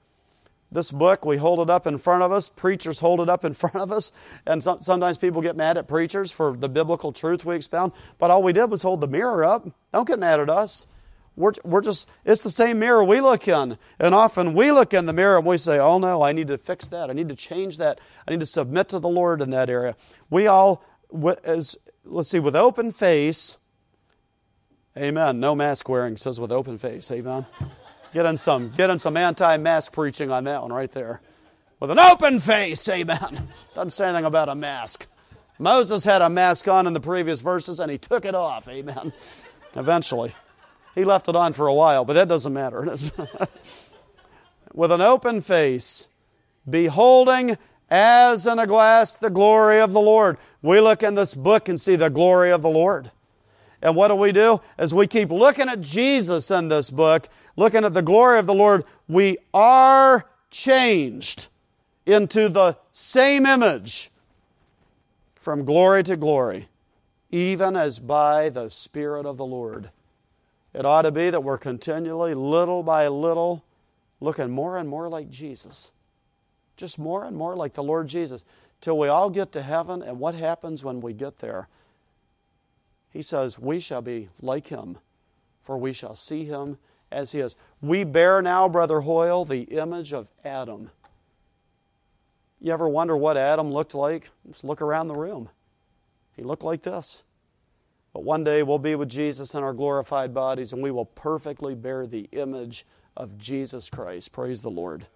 [0.70, 3.55] This book, we hold it up in front of us, preachers hold it up in
[3.55, 4.12] front of us,
[4.46, 8.31] and so, sometimes people get mad at preachers for the biblical truth we expound, but
[8.31, 9.68] all we did was hold the mirror up.
[9.92, 10.87] Don't get mad at us.
[11.37, 13.76] We're, we're just, it's the same mirror we look in.
[14.00, 16.57] And often we look in the mirror and we say, oh no, I need to
[16.57, 17.11] fix that.
[17.11, 18.00] I need to change that.
[18.26, 19.96] I need to submit to the Lord in that area.
[20.31, 20.83] We all,
[21.44, 23.59] as, let's see, with open face,
[24.96, 25.38] amen.
[25.38, 27.44] No mask wearing says with open face, amen.
[28.16, 31.20] Get in some, get in some anti-mask preaching on that one right there.
[31.81, 33.18] With an open face, amen.
[33.74, 35.07] Doesn't say anything about a mask.
[35.59, 39.12] Moses had a mask on in the previous verses and he took it off, amen.
[39.76, 40.35] Eventually.
[40.94, 42.87] He left it on for a while, but that doesn't matter.
[44.72, 46.09] With an open face,
[46.66, 47.59] beholding
[47.90, 50.38] as in a glass the glory of the Lord.
[50.62, 53.11] We look in this book and see the glory of the Lord.
[53.82, 54.60] And what do we do?
[54.78, 58.54] As we keep looking at Jesus in this book, looking at the glory of the
[58.54, 61.48] Lord, we are changed
[62.06, 64.10] into the same image
[65.34, 66.68] from glory to glory,
[67.30, 69.90] even as by the Spirit of the Lord.
[70.72, 73.64] It ought to be that we're continually, little by little,
[74.20, 75.90] looking more and more like Jesus.
[76.76, 78.44] Just more and more like the Lord Jesus.
[78.80, 81.68] Till we all get to heaven, and what happens when we get there?
[83.16, 84.98] He says, We shall be like him,
[85.62, 86.76] for we shall see him
[87.11, 87.57] as he is.
[87.81, 90.90] We bear now, Brother Hoyle, the image of Adam.
[92.61, 94.29] You ever wonder what Adam looked like?
[94.50, 95.48] Just look around the room.
[96.37, 97.22] He looked like this.
[98.12, 101.74] But one day we'll be with Jesus in our glorified bodies and we will perfectly
[101.74, 102.85] bear the image
[103.16, 104.31] of Jesus Christ.
[104.31, 105.07] Praise the Lord.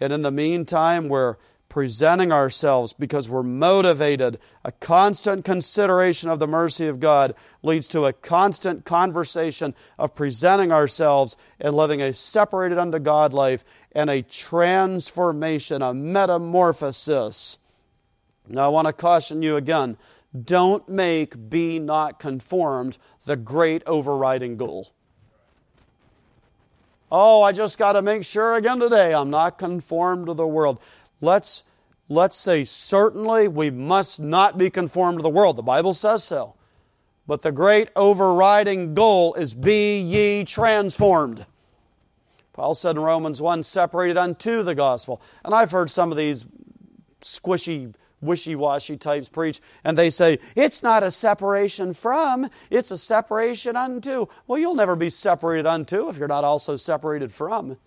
[0.00, 1.36] And in the meantime, we're
[1.72, 4.38] presenting ourselves because we're motivated.
[4.62, 10.70] A constant consideration of the mercy of God leads to a constant conversation of presenting
[10.70, 17.56] ourselves and living a separated unto God life and a transformation, a metamorphosis.
[18.46, 19.96] Now, I want to caution you again
[20.38, 24.92] don't make be not conformed the great overriding goal.
[27.10, 30.80] Oh, I just got to make sure again today I'm not conformed to the world.
[31.22, 31.62] Let's
[32.08, 35.56] let's say certainly we must not be conformed to the world.
[35.56, 36.54] The Bible says so.
[37.26, 41.46] But the great overriding goal is be ye transformed.
[42.52, 45.22] Paul said in Romans 1, separated unto the gospel.
[45.44, 46.44] And I've heard some of these
[47.22, 52.98] squishy wishy washy types preach, and they say, it's not a separation from, it's a
[52.98, 54.26] separation unto.
[54.46, 57.78] Well, you'll never be separated unto if you're not also separated from.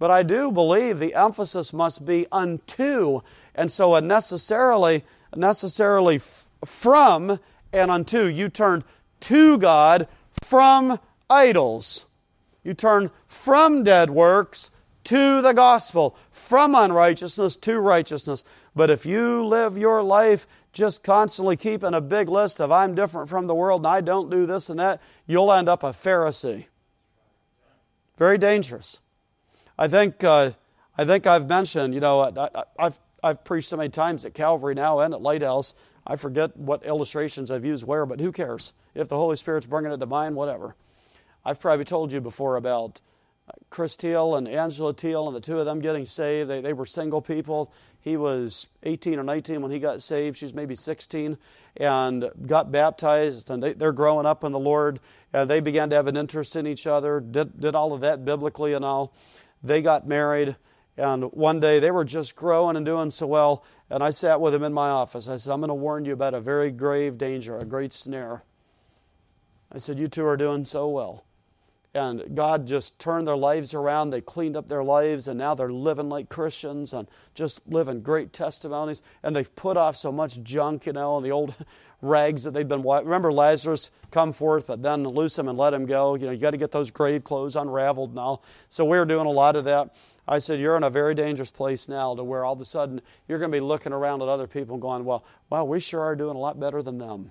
[0.00, 3.20] But I do believe the emphasis must be unto,
[3.54, 5.04] and so a necessarily,
[5.36, 7.38] necessarily f- from
[7.70, 8.24] and unto.
[8.24, 8.82] You turn
[9.20, 10.08] to God
[10.42, 12.06] from idols.
[12.64, 14.70] You turn from dead works
[15.04, 18.42] to the gospel, from unrighteousness to righteousness.
[18.74, 23.28] But if you live your life just constantly keeping a big list of I'm different
[23.28, 26.68] from the world and I don't do this and that, you'll end up a Pharisee.
[28.16, 28.98] Very dangerous.
[29.80, 30.50] I think, uh,
[30.98, 34.74] I think I've mentioned, you know, I, have I've preached so many times at Calvary
[34.74, 35.74] now and at Lighthouse.
[36.06, 38.74] I forget what illustrations I've used where, but who cares?
[38.94, 40.76] If the Holy Spirit's bringing it to mind, whatever.
[41.46, 43.00] I've probably told you before about
[43.70, 46.50] Chris Teal and Angela Teal and the two of them getting saved.
[46.50, 47.72] They, they were single people.
[48.02, 50.36] He was 18 or 19 when he got saved.
[50.36, 51.38] She's maybe 16
[51.78, 53.48] and got baptized.
[53.48, 55.00] And they, they're growing up in the Lord.
[55.32, 58.26] And they began to have an interest in each other, did, did all of that
[58.26, 59.14] biblically and all.
[59.62, 60.56] They got married.
[60.96, 63.64] And one day they were just growing and doing so well.
[63.88, 65.28] And I sat with him in my office.
[65.28, 68.44] I said, I'm going to warn you about a very grave danger, a great snare.
[69.72, 71.24] I said, You two are doing so well
[71.92, 74.10] and God just turned their lives around.
[74.10, 78.32] They cleaned up their lives, and now they're living like Christians and just living great
[78.32, 79.02] testimonies.
[79.22, 81.54] And they've put off so much junk, you know, and the old
[82.02, 82.82] rags that they've been.
[82.82, 86.14] Remember Lazarus come forth, but then loose him and let him go.
[86.14, 89.26] You know, you got to get those grave clothes unraveled and all So we're doing
[89.26, 89.94] a lot of that.
[90.26, 93.00] I said, You're in a very dangerous place now to where all of a sudden
[93.28, 96.00] you're going to be looking around at other people and going, Well, wow, we sure
[96.00, 97.30] are doing a lot better than them.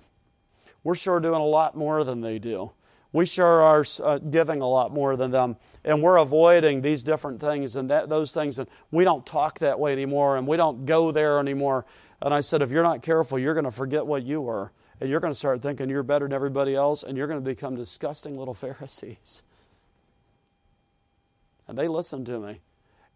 [0.84, 2.72] We're sure doing a lot more than they do
[3.12, 7.40] we sure are uh, giving a lot more than them and we're avoiding these different
[7.40, 10.86] things and that, those things and we don't talk that way anymore and we don't
[10.86, 11.84] go there anymore
[12.22, 15.08] and i said if you're not careful you're going to forget what you were and
[15.08, 17.74] you're going to start thinking you're better than everybody else and you're going to become
[17.74, 19.42] disgusting little pharisees.
[21.66, 22.60] And they listened to me.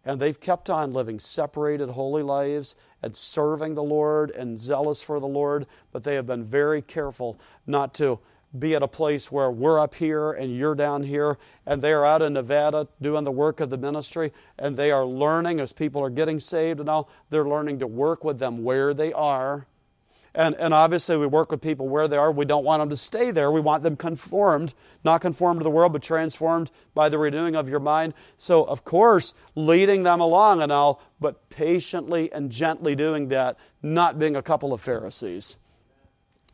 [0.07, 5.19] And they've kept on living separated holy lives and serving the lord and zealous for
[5.19, 8.19] the lord but they have been very careful not to
[8.59, 12.05] be at a place where we're up here and you're down here, and they are
[12.05, 16.01] out in Nevada doing the work of the ministry, and they are learning as people
[16.01, 19.67] are getting saved and all, they're learning to work with them where they are.
[20.35, 22.29] And, and obviously, we work with people where they are.
[22.29, 23.49] We don't want them to stay there.
[23.49, 24.73] We want them conformed,
[25.05, 28.13] not conformed to the world, but transformed by the renewing of your mind.
[28.37, 34.19] So, of course, leading them along and all, but patiently and gently doing that, not
[34.19, 35.55] being a couple of Pharisees.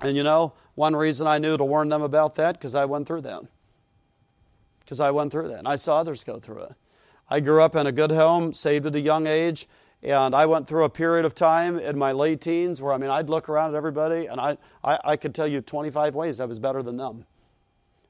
[0.02, 3.08] And you know, one reason I knew to warn them about that, because I went
[3.08, 3.44] through that.
[4.80, 6.74] Because I went through that, and I saw others go through it.
[7.30, 9.68] I grew up in a good home, saved at a young age,
[10.04, 13.10] and I went through a period of time in my late teens where, I mean,
[13.10, 16.46] I'd look around at everybody, and I, I, I could tell you 25 ways I
[16.46, 17.26] was better than them.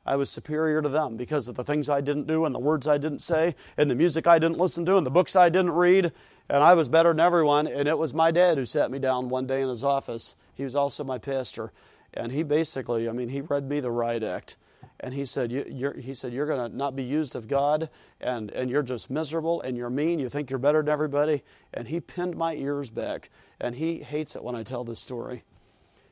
[0.05, 2.87] I was superior to them because of the things I didn't do and the words
[2.87, 5.71] I didn't say and the music I didn't listen to and the books I didn't
[5.71, 6.11] read.
[6.49, 7.67] And I was better than everyone.
[7.67, 10.35] And it was my dad who sat me down one day in his office.
[10.53, 11.71] He was also my pastor.
[12.13, 14.57] And he basically, I mean, he read me the riot act
[15.01, 18.51] and he said, you, he said, you're going to not be used of God, and,
[18.51, 21.43] and you're just miserable, and you're mean, you think you're better than everybody.
[21.73, 25.43] And he pinned my ears back, and he hates it when I tell this story.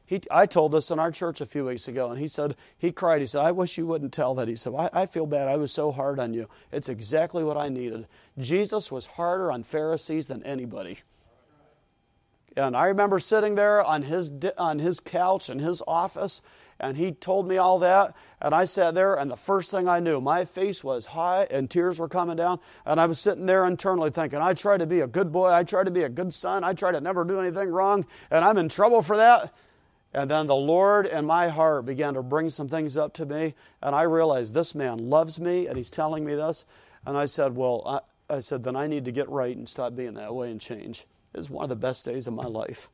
[0.09, 2.91] He, I told this in our church a few weeks ago, and he said, he
[2.91, 3.21] cried.
[3.21, 4.47] He said, I wish you wouldn't tell that.
[4.47, 5.47] He said, I, I feel bad.
[5.47, 6.49] I was so hard on you.
[6.71, 8.07] It's exactly what I needed.
[8.39, 10.97] Jesus was harder on Pharisees than anybody.
[12.57, 16.41] And I remember sitting there on his, on his couch in his office,
[16.79, 18.15] and he told me all that.
[18.41, 21.69] And I sat there, and the first thing I knew, my face was high and
[21.69, 22.59] tears were coming down.
[22.83, 25.51] And I was sitting there internally thinking, I try to be a good boy.
[25.51, 26.63] I try to be a good son.
[26.63, 28.07] I try to never do anything wrong.
[28.31, 29.53] And I'm in trouble for that.
[30.13, 33.53] And then the Lord and my heart began to bring some things up to me.
[33.81, 36.65] And I realized this man loves me, and he's telling me this.
[37.05, 39.95] And I said, Well, I, I said, then I need to get right and stop
[39.95, 41.07] being that way and change.
[41.33, 42.89] It was one of the best days of my life.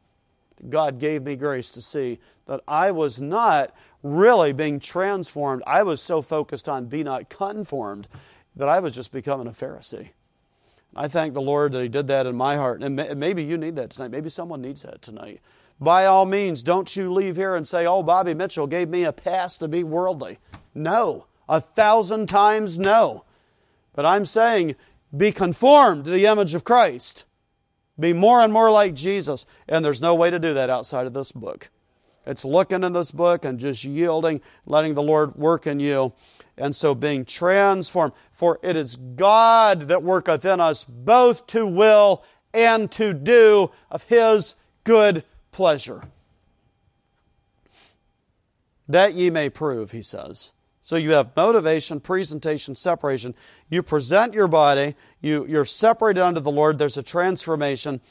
[0.70, 5.62] God gave me grace to see that I was not really being transformed.
[5.68, 8.08] I was so focused on be not conformed
[8.56, 10.10] that I was just becoming a Pharisee.
[10.96, 12.82] I thank the Lord that He did that in my heart.
[12.82, 14.12] And maybe you need that tonight.
[14.12, 15.42] Maybe someone needs that tonight.
[15.80, 19.12] By all means, don't you leave here and say, oh, Bobby Mitchell gave me a
[19.12, 20.40] pass to be worldly.
[20.74, 23.26] No, a thousand times no.
[23.94, 24.76] But I'm saying,
[25.16, 27.26] be conformed to the image of Christ.
[28.00, 29.46] Be more and more like Jesus.
[29.68, 31.70] And there's no way to do that outside of this book.
[32.26, 36.14] It's looking in this book and just yielding, letting the Lord work in you.
[36.58, 38.14] And so being transformed.
[38.32, 44.04] For it is God that worketh in us both to will and to do of
[44.04, 45.24] His good
[45.56, 46.02] pleasure.
[48.90, 50.52] That ye may prove, he says.
[50.82, 53.34] So you have motivation, presentation, separation.
[53.70, 58.02] You present your body, you, you're separated unto the Lord, there's a transformation.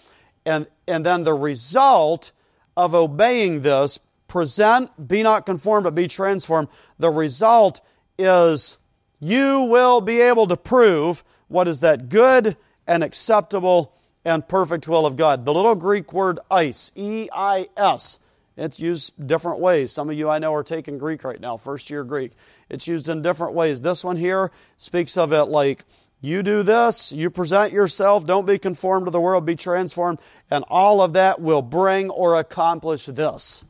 [0.46, 2.33] And, and then the result
[2.78, 7.83] of obeying this, present, be not conformed, but be transformed, the result
[8.18, 8.78] is
[9.20, 13.92] you will be able to prove what is that good and acceptable
[14.24, 15.44] and perfect will of God.
[15.44, 18.18] The little Greek word eis, E I S,
[18.56, 19.92] it's used different ways.
[19.92, 22.32] Some of you I know are taking Greek right now, first year Greek.
[22.70, 23.80] It's used in different ways.
[23.80, 25.84] This one here speaks of it like
[26.20, 30.64] you do this, you present yourself, don't be conformed to the world, be transformed, and
[30.68, 33.62] all of that will bring or accomplish this.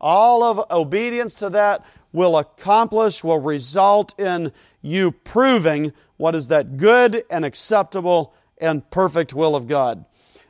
[0.00, 6.78] All of obedience to that will accomplish, will result in you proving what is that
[6.78, 10.04] good and acceptable and perfect will of God.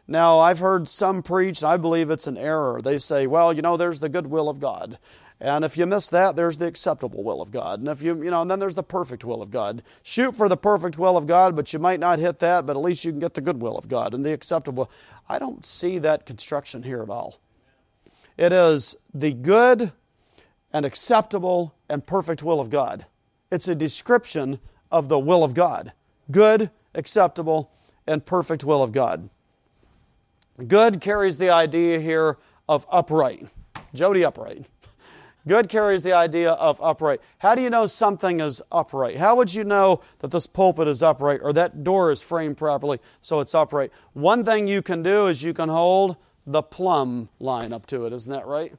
[0.07, 2.81] Now, I've heard some preach, and I believe it's an error.
[2.81, 4.99] They say, well, you know, there's the good will of God.
[5.41, 7.79] And if you miss that, there's the acceptable will of God.
[7.79, 9.83] And if you, you know, and then there's the perfect will of God.
[10.03, 12.83] Shoot for the perfect will of God, but you might not hit that, but at
[12.83, 14.91] least you can get the good will of God and the acceptable.
[15.29, 17.39] I don't see that construction here at all.
[18.37, 19.93] It is the good
[20.73, 23.07] and acceptable and perfect will of God.
[23.53, 24.59] It's a description
[24.91, 25.93] of the will of God.
[26.31, 27.71] Good, acceptable,
[28.09, 29.29] and perfect will of God.
[30.67, 32.37] Good carries the idea here
[32.69, 33.47] of upright.
[33.95, 34.67] Jody upright.
[35.47, 37.21] Good carries the idea of upright.
[37.39, 39.17] How do you know something is upright?
[39.17, 42.99] How would you know that this pulpit is upright or that door is framed properly
[43.21, 43.91] so it's upright?
[44.13, 46.17] One thing you can do is you can hold
[46.47, 48.13] the plumb line up to it.
[48.13, 48.75] Isn't that right?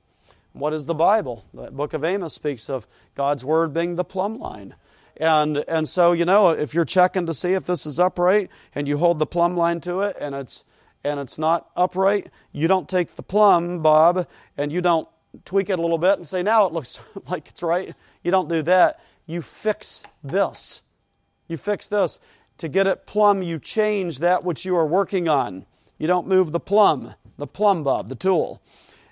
[0.54, 1.46] What is the Bible?
[1.54, 4.76] The book of Amos speaks of God's word being the plumb line.
[5.20, 8.88] And, and so, you know, if you're checking to see if this is upright and
[8.88, 10.66] you hold the plumb line to it and it's
[11.04, 14.28] and it's not upright, you don't take the plumb bob
[14.58, 15.08] and you don't
[15.46, 17.94] tweak it a little bit and say, now it looks like it's right.
[18.24, 19.00] You don't do that.
[19.26, 20.82] You fix this.
[21.48, 22.20] You fix this.
[22.58, 25.66] To get it plumb, you change that which you are working on.
[25.98, 28.62] You don't move the plumb, the plumb bob, the tool.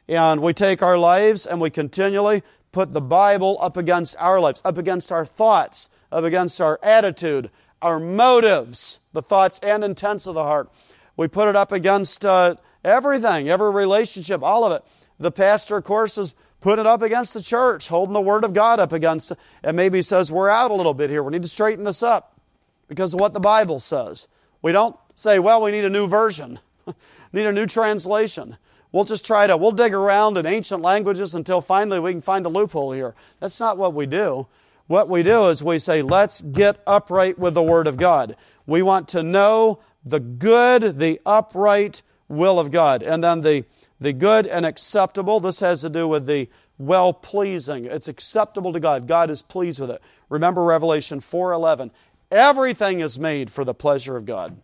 [0.09, 4.61] And we take our lives and we continually put the Bible up against our lives,
[4.65, 7.49] up against our thoughts, up against our attitude,
[7.81, 10.71] our motives, the thoughts and intents of the heart.
[11.15, 14.83] We put it up against uh, everything, every relationship, all of it.
[15.19, 18.53] The pastor, of course, is putting it up against the church, holding the Word of
[18.53, 19.31] God up against,
[19.63, 21.23] and maybe says, We're out a little bit here.
[21.23, 22.39] We need to straighten this up
[22.87, 24.27] because of what the Bible says.
[24.61, 26.59] We don't say, Well, we need a new version,
[27.33, 28.57] need a new translation.
[28.91, 32.45] We'll just try to, we'll dig around in ancient languages until finally we can find
[32.45, 33.15] a loophole here.
[33.39, 34.47] That's not what we do.
[34.87, 38.35] What we do is we say, let's get upright with the Word of God.
[38.65, 43.03] We want to know the good, the upright will of God.
[43.03, 43.65] And then the,
[43.99, 47.85] the good and acceptable, this has to do with the well pleasing.
[47.85, 49.07] It's acceptable to God.
[49.07, 50.01] God is pleased with it.
[50.29, 51.91] Remember Revelation 4:11.
[52.29, 54.57] Everything is made for the pleasure of God.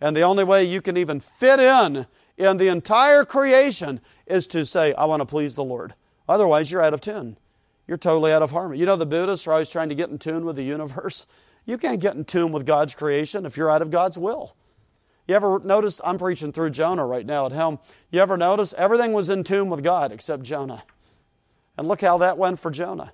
[0.00, 2.06] And the only way you can even fit in
[2.36, 5.94] in the entire creation is to say, I want to please the Lord.
[6.28, 7.36] Otherwise, you're out of tune.
[7.86, 8.80] You're totally out of harmony.
[8.80, 11.26] You know, the Buddhists are always trying to get in tune with the universe.
[11.64, 14.56] You can't get in tune with God's creation if you're out of God's will.
[15.28, 16.00] You ever notice?
[16.04, 17.78] I'm preaching through Jonah right now at home.
[18.10, 20.82] You ever notice everything was in tune with God except Jonah?
[21.78, 23.12] And look how that went for Jonah.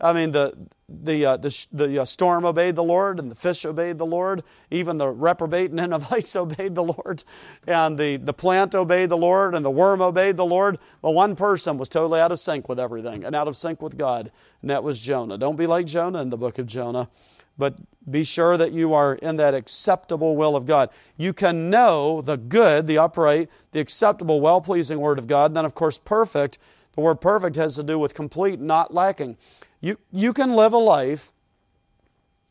[0.00, 0.54] I mean, the,
[0.88, 4.42] the, uh, the, the uh, storm obeyed the Lord, and the fish obeyed the Lord.
[4.70, 7.24] Even the reprobate Ninevites obeyed the Lord,
[7.66, 10.78] and the, the plant obeyed the Lord, and the worm obeyed the Lord.
[11.00, 13.96] But one person was totally out of sync with everything and out of sync with
[13.96, 15.38] God, and that was Jonah.
[15.38, 17.08] Don't be like Jonah in the book of Jonah,
[17.56, 17.78] but
[18.10, 20.90] be sure that you are in that acceptable will of God.
[21.16, 25.50] You can know the good, the upright, the acceptable, well pleasing word of God.
[25.50, 26.58] And then, of course, perfect.
[26.94, 29.36] The word perfect has to do with complete, not lacking.
[29.82, 31.32] You, you can live a life,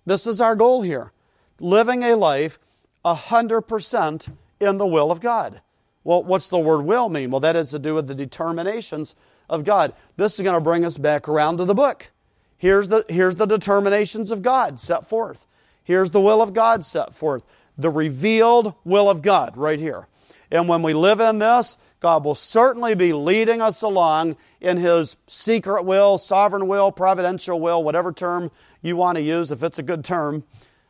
[0.05, 1.13] this is our goal here,
[1.59, 2.59] living a life
[3.05, 5.61] 100% in the will of God.
[6.03, 7.31] Well, what's the word will mean?
[7.31, 9.15] Well, that has to do with the determinations
[9.49, 9.93] of God.
[10.17, 12.11] This is going to bring us back around to the book.
[12.57, 15.45] Here's the, here's the determinations of God set forth.
[15.83, 17.43] Here's the will of God set forth.
[17.77, 20.07] The revealed will of God right here.
[20.51, 25.15] And when we live in this, God will certainly be leading us along in His
[25.27, 29.83] secret will, sovereign will, providential will, whatever term you want to use, if it's a
[29.83, 30.43] good term.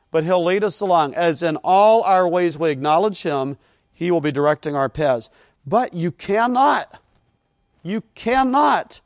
[0.09, 1.13] But He'll lead us along.
[1.13, 3.57] As in all our ways we acknowledge Him,
[3.93, 5.29] He will be directing our paths.
[5.65, 6.99] But you cannot,
[7.83, 9.01] you cannot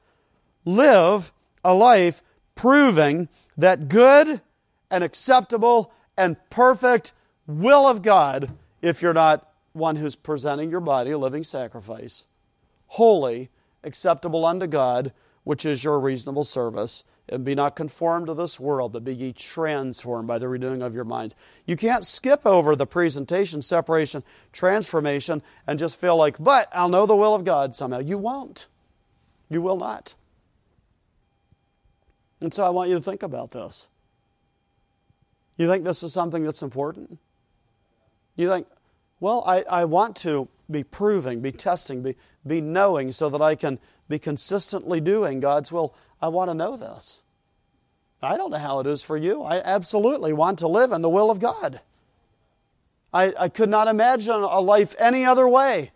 [0.63, 1.33] live
[1.63, 2.23] a life
[2.55, 3.27] proving
[3.57, 4.41] that good
[4.89, 7.13] and acceptable and perfect
[7.47, 12.27] will of God if you're not one who's presenting your body a living sacrifice,
[12.87, 13.49] holy,
[13.83, 15.11] acceptable unto God,
[15.43, 17.03] which is your reasonable service.
[17.27, 20.93] And be not conformed to this world, but be ye transformed by the renewing of
[20.93, 21.35] your minds.
[21.65, 24.21] You can't skip over the presentation, separation,
[24.53, 27.97] transformation, and just feel like, but I'll know the will of God somehow.
[27.97, 28.67] You won't.
[29.49, 30.13] You will not.
[32.41, 33.87] And so I want you to think about this.
[35.57, 37.17] You think this is something that's important?
[38.35, 38.67] You think,
[39.19, 43.55] well, I, I want to be proving, be testing, be, be knowing so that I
[43.55, 45.95] can be consistently doing God's will.
[46.21, 47.23] I want to know this.
[48.21, 49.43] I don't know how it is for you.
[49.43, 51.81] I absolutely want to live in the will of God.
[53.13, 55.91] I, I could not imagine a life any other way.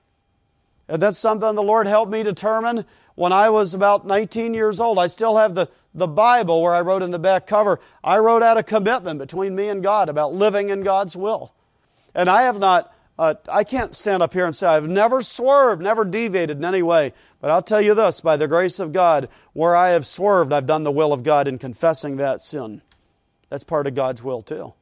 [0.88, 4.98] And that's something the Lord helped me determine when I was about 19 years old.
[4.98, 8.42] I still have the, the Bible where I wrote in the back cover, I wrote
[8.42, 11.54] out a commitment between me and God about living in God's will.
[12.16, 15.82] And I have not uh, I can't stand up here and say I've never swerved,
[15.82, 17.12] never deviated in any way.
[17.42, 20.66] But I'll tell you this by the grace of God, where I have swerved, I've
[20.66, 22.82] done the will of God in confessing that sin.
[23.50, 24.74] That's part of God's will, too.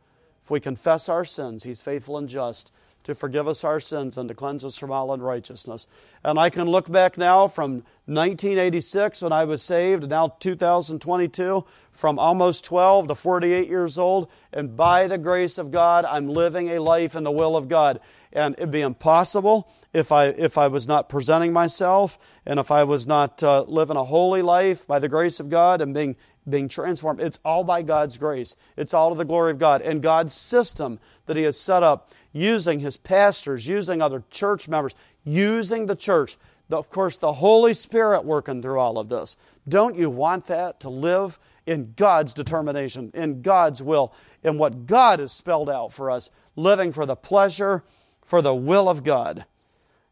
[0.43, 2.71] If we confess our sins, He's faithful and just
[3.05, 5.87] to forgive us our sins and to cleanse us from all unrighteousness.
[6.23, 12.19] And I can look back now from 1986 when I was saved, now 2022, from
[12.19, 16.79] almost 12 to 48 years old, and by the grace of God, I'm living a
[16.79, 17.99] life in the will of God
[18.33, 22.83] and it'd be impossible if I, if I was not presenting myself and if I
[22.83, 26.15] was not uh, living a holy life by the grace of God and being,
[26.47, 27.19] being transformed.
[27.19, 28.55] It's all by God's grace.
[28.75, 32.11] It's all to the glory of God and God's system that He has set up
[32.31, 36.37] using His pastors, using other church members, using the church.
[36.69, 39.37] of course, the Holy Spirit working through all of this.
[39.67, 44.13] Don't you want that to live in God's determination, in God's will,
[44.43, 47.83] in what God has spelled out for us, living for the pleasure
[48.27, 49.45] for the will of God.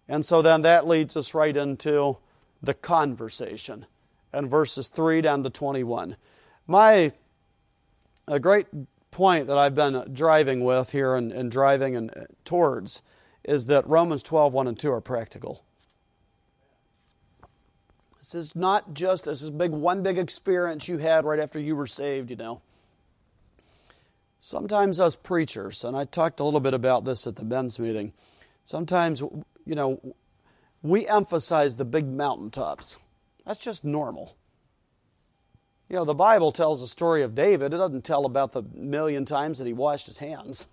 [0.07, 2.17] And so then that leads us right into
[2.63, 3.85] the conversation
[4.33, 6.15] and verses 3 down to 21.
[6.65, 7.11] My
[8.27, 8.67] a great
[9.11, 13.03] point that I've been driving with here and, and driving and uh, towards
[13.43, 15.63] is that Romans 12, 1 and 2 are practical.
[18.17, 21.75] This is not just this is big one big experience you had right after you
[21.75, 22.61] were saved, you know.
[24.45, 28.13] Sometimes us preachers, and I talked a little bit about this at the men's meeting,
[28.63, 29.99] sometimes, you know,
[30.83, 32.99] we emphasize the big mountaintops.
[33.43, 34.35] That's just normal.
[35.89, 37.73] You know, the Bible tells the story of David.
[37.73, 40.67] It doesn't tell about the million times that he washed his hands,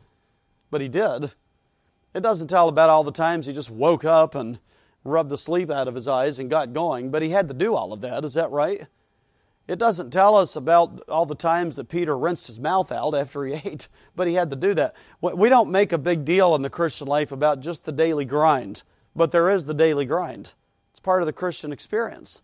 [0.70, 1.32] but he did.
[2.12, 4.58] It doesn't tell about all the times he just woke up and
[5.04, 7.74] rubbed the sleep out of his eyes and got going, but he had to do
[7.74, 8.26] all of that.
[8.26, 8.86] Is that right?
[9.68, 13.44] It doesn't tell us about all the times that Peter rinsed his mouth out after
[13.44, 14.94] he ate, but he had to do that.
[15.20, 18.84] We don't make a big deal in the Christian life about just the daily grind,
[19.14, 20.52] but there is the daily grind.
[20.92, 22.42] It's part of the Christian experience.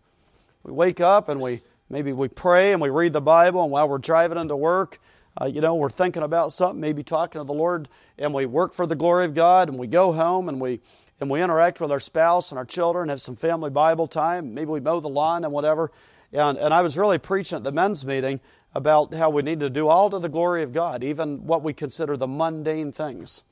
[0.63, 3.87] We wake up and we maybe we pray and we read the Bible, and while
[3.87, 4.99] we're driving into work,
[5.41, 8.73] uh, you know, we're thinking about something, maybe talking to the Lord, and we work
[8.73, 10.81] for the glory of God, and we go home and we
[11.19, 14.53] and we interact with our spouse and our children, have some family Bible time.
[14.53, 15.89] Maybe we mow the lawn and whatever.
[16.33, 18.39] And, and I was really preaching at the men's meeting
[18.73, 21.73] about how we need to do all to the glory of God, even what we
[21.73, 23.43] consider the mundane things.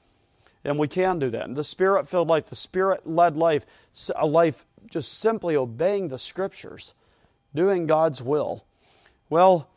[0.63, 1.45] And we can do that.
[1.45, 3.65] And the spirit filled life, the spirit led life,
[4.15, 6.93] a life just simply obeying the scriptures,
[7.53, 8.65] doing God's will.
[9.29, 9.69] Well,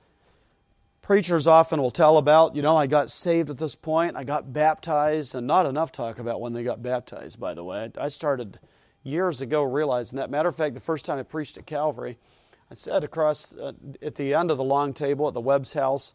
[1.02, 4.52] preachers often will tell about, you know, I got saved at this point, I got
[4.52, 7.90] baptized, and not enough talk about when they got baptized, by the way.
[7.98, 8.58] I started
[9.02, 10.30] years ago realizing that.
[10.30, 12.18] Matter of fact, the first time I preached at Calvary,
[12.70, 16.14] I sat across uh, at the end of the long table at the Webb's house,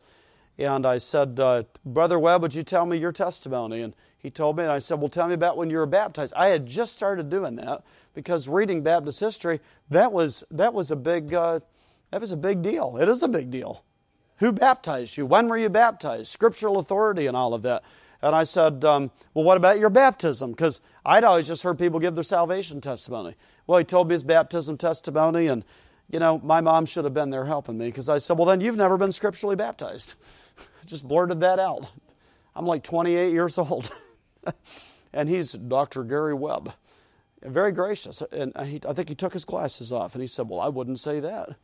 [0.58, 3.82] and I said, uh, Brother Webb, would you tell me your testimony?
[3.82, 6.34] And he told me, and I said, Well, tell me about when you were baptized.
[6.36, 7.84] I had just started doing that
[8.14, 11.62] because reading Baptist history, that was, that was, a, big, uh,
[12.12, 12.98] that was a big deal.
[12.98, 13.86] It is a big deal.
[14.38, 15.26] Who baptized you?
[15.26, 16.28] When were you baptized?
[16.28, 17.84] Scriptural authority and all of that.
[18.22, 20.52] And I said, um, Well, what about your baptism?
[20.52, 23.36] Because I'd always just heard people give their salvation testimony.
[23.68, 25.64] Well, he told me his baptism testimony, and
[26.10, 28.62] you know, my mom should have been there helping me because I said, Well, then
[28.62, 30.16] you've never been scripturally baptized.
[30.58, 31.90] I Just blurted that out.
[32.56, 33.92] I'm like 28 years old.
[35.14, 36.04] and he's Dr.
[36.04, 36.74] Gary Webb.
[37.44, 38.22] Very gracious.
[38.32, 41.00] And he, I think he took his glasses off and he said, Well, I wouldn't
[41.00, 41.48] say that.
[41.48, 41.56] And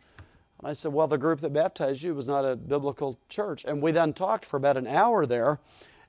[0.64, 3.66] I said, Well, the group that baptized you was not a biblical church.
[3.66, 5.60] And we then talked for about an hour there.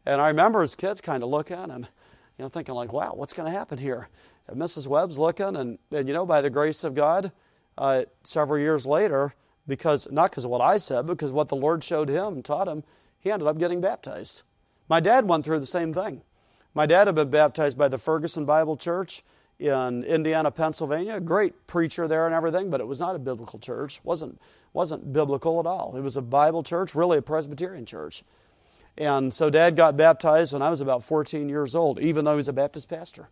[0.04, 1.88] And I remember his kids kind of looking and
[2.38, 4.08] you know, thinking like, wow, what's going to happen here?
[4.46, 4.86] And Mrs.
[4.86, 7.32] Webb's looking, and, and you know, by the grace of God,
[7.78, 9.34] uh, several years later,
[9.66, 12.44] because not because of what I said, but because what the Lord showed him and
[12.44, 12.84] taught him,
[13.18, 14.42] he ended up getting baptized.
[14.88, 16.22] My dad went through the same thing.
[16.74, 19.22] My dad had been baptized by the Ferguson Bible Church
[19.58, 21.20] in Indiana, Pennsylvania.
[21.20, 24.00] Great preacher there and everything, but it was not a biblical church.
[24.04, 24.40] wasn't
[24.72, 25.96] wasn't biblical at all.
[25.96, 28.22] It was a Bible church, really a Presbyterian church.
[28.98, 32.36] And so dad got baptized when I was about 14 years old, even though he
[32.36, 33.28] was a Baptist pastor.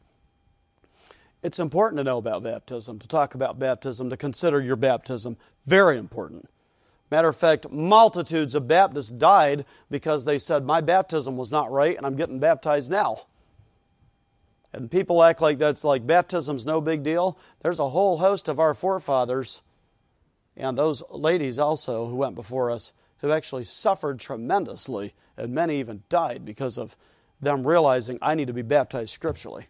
[1.45, 5.37] It's important to know about baptism, to talk about baptism, to consider your baptism.
[5.67, 6.49] Very important.
[7.11, 11.97] Matter of fact, multitudes of Baptists died because they said, My baptism was not right
[11.97, 13.27] and I'm getting baptized now.
[14.73, 17.39] And people act like that's like baptism's no big deal.
[17.63, 19.61] There's a whole host of our forefathers
[20.57, 26.03] and those ladies also who went before us who actually suffered tremendously, and many even
[26.09, 26.97] died because of
[27.41, 29.67] them realizing I need to be baptized scripturally.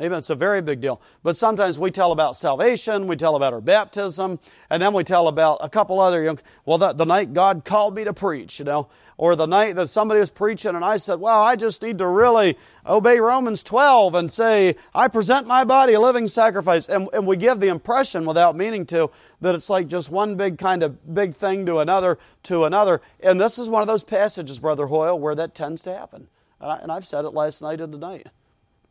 [0.00, 0.20] Amen.
[0.20, 1.02] It's a very big deal.
[1.22, 4.40] But sometimes we tell about salvation, we tell about our baptism,
[4.70, 6.34] and then we tell about a couple other
[6.64, 8.88] well, the, the night God called me to preach, you know,
[9.18, 12.06] or the night that somebody was preaching and I said, well, I just need to
[12.06, 16.88] really obey Romans 12 and say, I present my body a living sacrifice.
[16.88, 19.10] And, and we give the impression without meaning to
[19.42, 23.02] that it's like just one big kind of big thing to another to another.
[23.20, 26.28] And this is one of those passages, Brother Hoyle, where that tends to happen.
[26.62, 28.28] And, I, and I've said it last night and tonight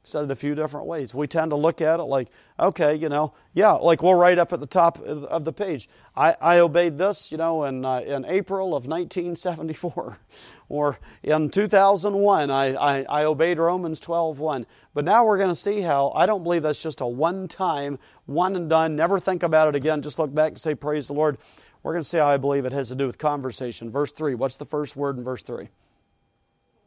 [0.04, 1.14] said it a few different ways.
[1.14, 2.30] We tend to look at it like,
[2.60, 5.88] okay, you know, yeah, like we'll write up at the top of the page.
[6.16, 10.18] I, I obeyed this, you know, in, uh, in April of 1974.
[10.70, 14.66] or in 2001, I, I, I obeyed Romans 12.1.
[14.94, 18.00] But now we're going to see how I don't believe that's just a one time,
[18.26, 21.14] one and done, never think about it again, just look back and say, praise the
[21.14, 21.38] Lord.
[21.84, 23.92] We're going to see how I believe it has to do with conversation.
[23.92, 24.36] Verse 3.
[24.36, 25.70] What's the first word in verse 3?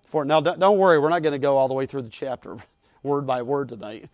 [0.06, 2.56] For, now, don't worry, we're not going to go all the way through the chapter
[3.04, 4.08] word by word tonight.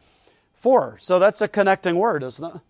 [0.54, 2.60] For, so that's a connecting word, isn't it?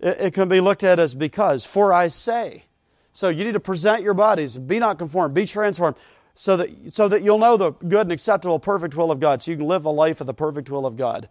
[0.00, 0.20] it?
[0.20, 1.64] It can be looked at as because.
[1.64, 2.64] For I say.
[3.12, 5.96] So you need to present your bodies, be not conformed, be transformed,
[6.34, 9.50] so that, so that you'll know the good and acceptable, perfect will of God, so
[9.50, 11.28] you can live a life of the perfect will of God.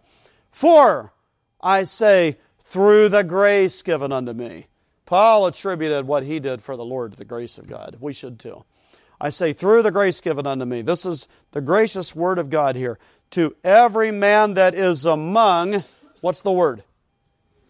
[0.50, 1.12] For
[1.60, 4.66] I say, through the grace given unto me.
[5.04, 7.98] Paul attributed what he did for the Lord to the grace of God.
[8.00, 8.64] We should too.
[9.20, 10.82] I say, through the grace given unto me.
[10.82, 12.98] This is the gracious word of God here
[13.30, 15.84] to every man that is among,
[16.20, 16.82] what's the word?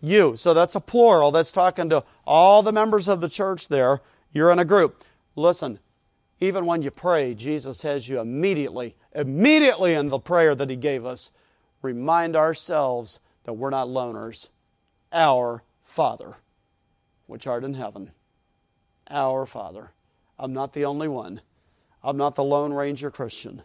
[0.00, 0.36] You.
[0.36, 1.32] So that's a plural.
[1.32, 4.00] That's talking to all the members of the church there.
[4.30, 5.04] You're in a group.
[5.34, 5.78] Listen,
[6.40, 11.04] even when you pray, Jesus has you immediately, immediately in the prayer that He gave
[11.04, 11.30] us,
[11.82, 14.48] remind ourselves that we're not loners.
[15.12, 16.36] Our Father,
[17.26, 18.10] which art in heaven.
[19.08, 19.92] Our Father.
[20.38, 21.40] I'm not the only one.
[22.02, 23.62] I'm not the Lone Ranger Christian.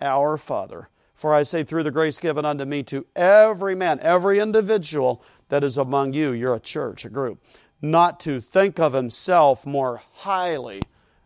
[0.00, 0.88] Our Father.
[1.16, 5.64] For I say, through the grace given unto me, to every man, every individual that
[5.64, 7.42] is among you, you're a church, a group,
[7.80, 10.82] not to think of himself more highly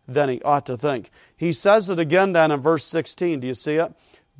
[0.07, 1.09] than he ought to think.
[1.35, 3.41] He says it again down in verse 16.
[3.41, 3.93] Do you see it?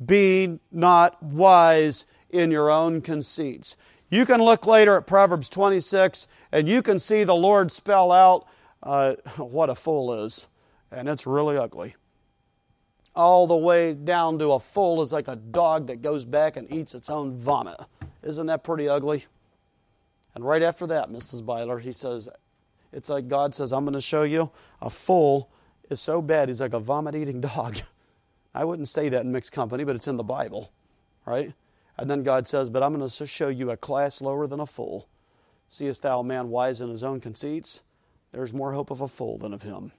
[0.04, 3.76] Be not wise in your own conceits.
[4.08, 8.46] You can look later at Proverbs 26 and you can see the Lord spell out
[8.82, 10.46] uh, what a fool is.
[10.90, 11.94] And it's really ugly.
[13.14, 16.72] All the way down to a fool is like a dog that goes back and
[16.72, 17.78] eats its own vomit.
[18.22, 19.26] Isn't that pretty ugly?
[20.34, 21.44] And right after that, Mrs.
[21.44, 22.28] Byler, he says,
[22.92, 24.50] it's like God says, I'm going to show you
[24.80, 25.50] a fool
[25.90, 27.78] is so bad he's like a vomit eating dog.
[28.54, 30.72] I wouldn't say that in mixed company, but it's in the Bible,
[31.26, 31.52] right?
[31.96, 34.66] And then God says, But I'm going to show you a class lower than a
[34.66, 35.08] fool.
[35.68, 37.82] Seest thou a man wise in his own conceits?
[38.32, 39.92] There's more hope of a fool than of him.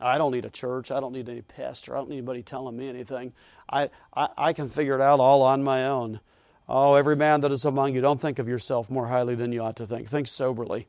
[0.00, 0.90] I don't need a church.
[0.90, 1.94] I don't need any pastor.
[1.94, 3.32] I don't need anybody telling me anything.
[3.68, 6.20] I, I, I can figure it out all on my own.
[6.68, 9.60] Oh, every man that is among you, don't think of yourself more highly than you
[9.60, 10.08] ought to think.
[10.08, 10.86] Think soberly.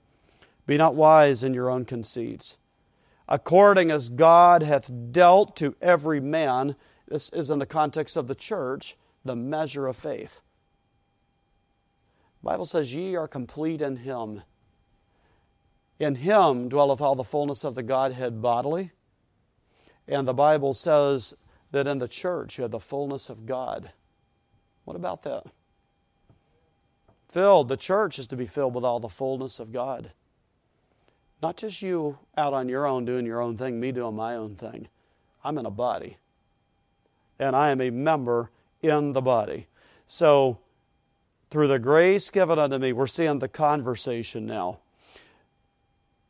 [0.67, 2.57] Be not wise in your own conceits
[3.31, 6.75] according as God hath dealt to every man.
[7.07, 10.41] This is in the context of the church, the measure of faith.
[12.41, 14.41] The Bible says, Ye are complete in him.
[15.97, 18.91] In him dwelleth all the fullness of the Godhead bodily.
[20.11, 21.35] And the Bible says
[21.71, 23.93] that in the church you have the fullness of God.
[24.83, 25.45] What about that?
[27.29, 30.11] Filled, the church is to be filled with all the fullness of God.
[31.41, 34.55] Not just you out on your own doing your own thing, me doing my own
[34.55, 34.89] thing.
[35.45, 36.17] I'm in a body.
[37.39, 38.51] And I am a member
[38.81, 39.67] in the body.
[40.05, 40.59] So,
[41.49, 44.79] through the grace given unto me, we're seeing the conversation now.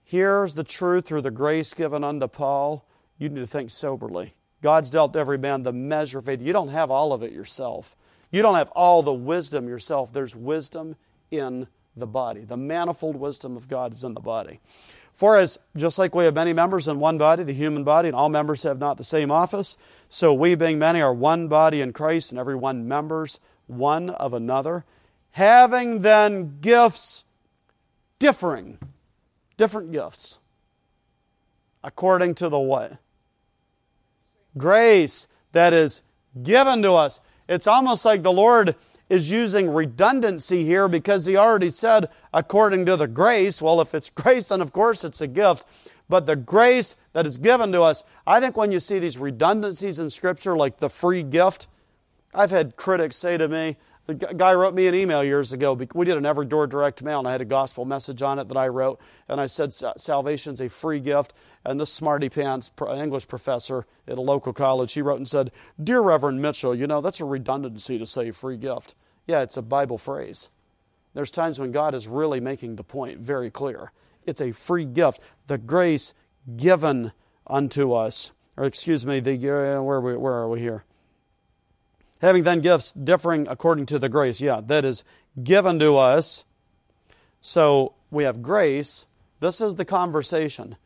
[0.03, 2.85] Here's the truth through the grace given unto Paul.
[3.21, 4.33] You need to think soberly.
[4.63, 6.41] God's dealt every man the measure of faith.
[6.41, 7.95] You don't have all of it yourself.
[8.31, 10.11] You don't have all the wisdom yourself.
[10.11, 10.95] There's wisdom
[11.29, 12.41] in the body.
[12.41, 14.59] The manifold wisdom of God is in the body.
[15.13, 18.15] For as just like we have many members in one body, the human body, and
[18.15, 19.77] all members have not the same office,
[20.09, 24.33] so we being many are one body in Christ, and every one members one of
[24.33, 24.83] another,
[25.33, 27.23] having then gifts
[28.17, 28.79] differing,
[29.57, 30.39] different gifts,
[31.83, 32.97] according to the what?
[34.57, 36.01] Grace that is
[36.43, 37.19] given to us.
[37.47, 38.75] It's almost like the Lord
[39.09, 43.61] is using redundancy here because he already said, according to the grace.
[43.61, 45.65] Well, if it's grace, then of course it's a gift.
[46.07, 49.99] But the grace that is given to us, I think when you see these redundancies
[49.99, 51.67] in Scripture, like the free gift,
[52.33, 53.77] I've had critics say to me,
[54.07, 55.73] the guy wrote me an email years ago.
[55.73, 58.47] We did an every door direct mail, and I had a gospel message on it
[58.47, 58.99] that I wrote.
[59.27, 61.33] And I said, Salvation's a free gift.
[61.63, 66.01] And this smarty pants English professor at a local college, he wrote and said, Dear
[66.01, 68.95] Reverend Mitchell, you know, that's a redundancy to say free gift.
[69.27, 70.49] Yeah, it's a Bible phrase.
[71.13, 73.91] There's times when God is really making the point very clear.
[74.25, 75.19] It's a free gift.
[75.47, 76.13] The grace
[76.57, 77.11] given
[77.45, 80.85] unto us, or excuse me, the uh, where, where are we here?
[82.21, 84.39] Having then gifts differing according to the grace.
[84.39, 85.03] Yeah, that is
[85.43, 86.45] given to us.
[87.41, 89.07] So we have grace.
[89.39, 90.77] This is the conversation.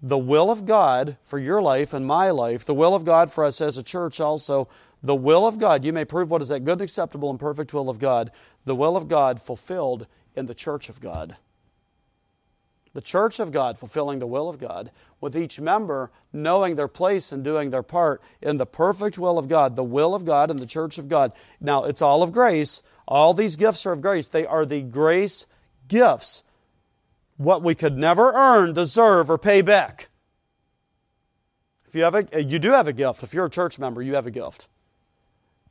[0.00, 3.44] The will of God for your life and my life, the will of God for
[3.44, 4.68] us as a church also,
[5.02, 7.90] the will of God, you may prove what is that good acceptable and perfect will
[7.90, 8.30] of God,
[8.64, 11.36] the will of God fulfilled in the church of God.
[12.92, 17.30] The church of God fulfilling the will of God, with each member knowing their place
[17.30, 20.58] and doing their part in the perfect will of God, the will of God and
[20.58, 21.32] the church of God.
[21.60, 22.82] Now, it's all of grace.
[23.06, 24.28] All these gifts are of grace.
[24.28, 25.46] They are the grace
[25.86, 26.42] gifts.
[27.36, 30.08] What we could never earn, deserve, or pay back.
[31.86, 33.22] If you have a, you do have a gift.
[33.22, 34.68] If you're a church member, you have a gift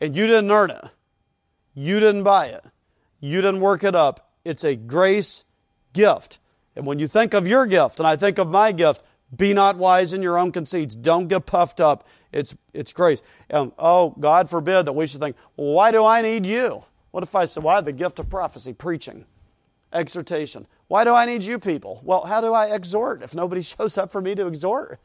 [0.01, 0.86] and you didn't earn it,
[1.74, 2.63] you didn't buy it,
[3.20, 4.32] you didn't work it up.
[4.45, 5.43] It's a grace
[5.93, 6.39] gift.
[6.76, 9.03] And when you think of your gift, and I think of my gift,
[9.36, 10.95] be not wise in your own conceits.
[10.95, 12.07] Don't get puffed up.
[12.32, 13.22] It's, it's grace.
[13.49, 16.84] And, oh, God forbid that we should think, well, why do I need you?
[17.11, 19.26] What if I said, why the gift of prophecy, preaching,
[19.93, 20.67] exhortation?
[20.88, 22.01] Why do I need you people?
[22.03, 24.99] Well, how do I exhort if nobody shows up for me to exhort?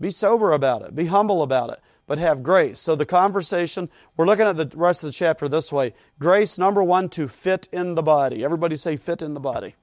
[0.00, 0.94] Be sober about it.
[0.94, 1.80] Be humble about it,
[2.10, 2.80] but have grace.
[2.80, 5.94] So the conversation, we're looking at the rest of the chapter this way.
[6.18, 8.44] Grace, number one, to fit in the body.
[8.44, 9.76] Everybody say fit in the body.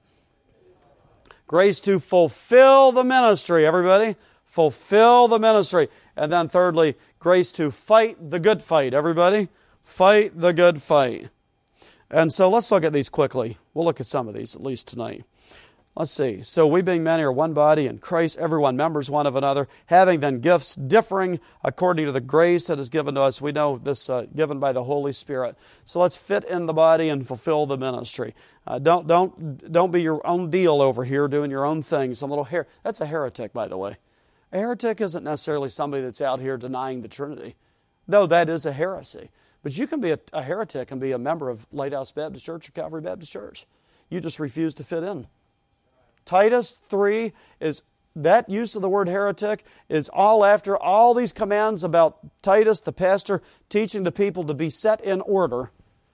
[1.46, 3.64] Grace to fulfill the ministry.
[3.64, 4.14] Everybody,
[4.44, 5.88] fulfill the ministry.
[6.16, 8.92] And then thirdly, grace to fight the good fight.
[8.92, 9.48] Everybody?
[9.82, 11.30] Fight the good fight.
[12.10, 13.56] And so let's look at these quickly.
[13.72, 15.24] We'll look at some of these at least tonight.
[15.98, 16.42] Let's see.
[16.42, 20.20] So we being many are one body in Christ, everyone members one of another, having
[20.20, 23.40] then gifts differing according to the grace that is given to us.
[23.40, 25.56] We know this uh, given by the Holy Spirit.
[25.84, 28.36] So let's fit in the body and fulfill the ministry.
[28.64, 32.14] Uh, don't don't don't be your own deal over here doing your own thing.
[32.14, 32.68] Some little hair.
[32.84, 33.96] That's a heretic, by the way.
[34.52, 37.56] A heretic isn't necessarily somebody that's out here denying the Trinity,
[38.06, 39.30] though that is a heresy.
[39.64, 42.68] But you can be a, a heretic and be a member of Lighthouse Baptist Church
[42.68, 43.66] or Calvary Baptist Church.
[44.08, 45.26] You just refuse to fit in.
[46.28, 47.82] Titus 3 is
[48.14, 52.92] that use of the word heretic is all after all these commands about Titus, the
[52.92, 55.70] pastor, teaching the people to be set in order,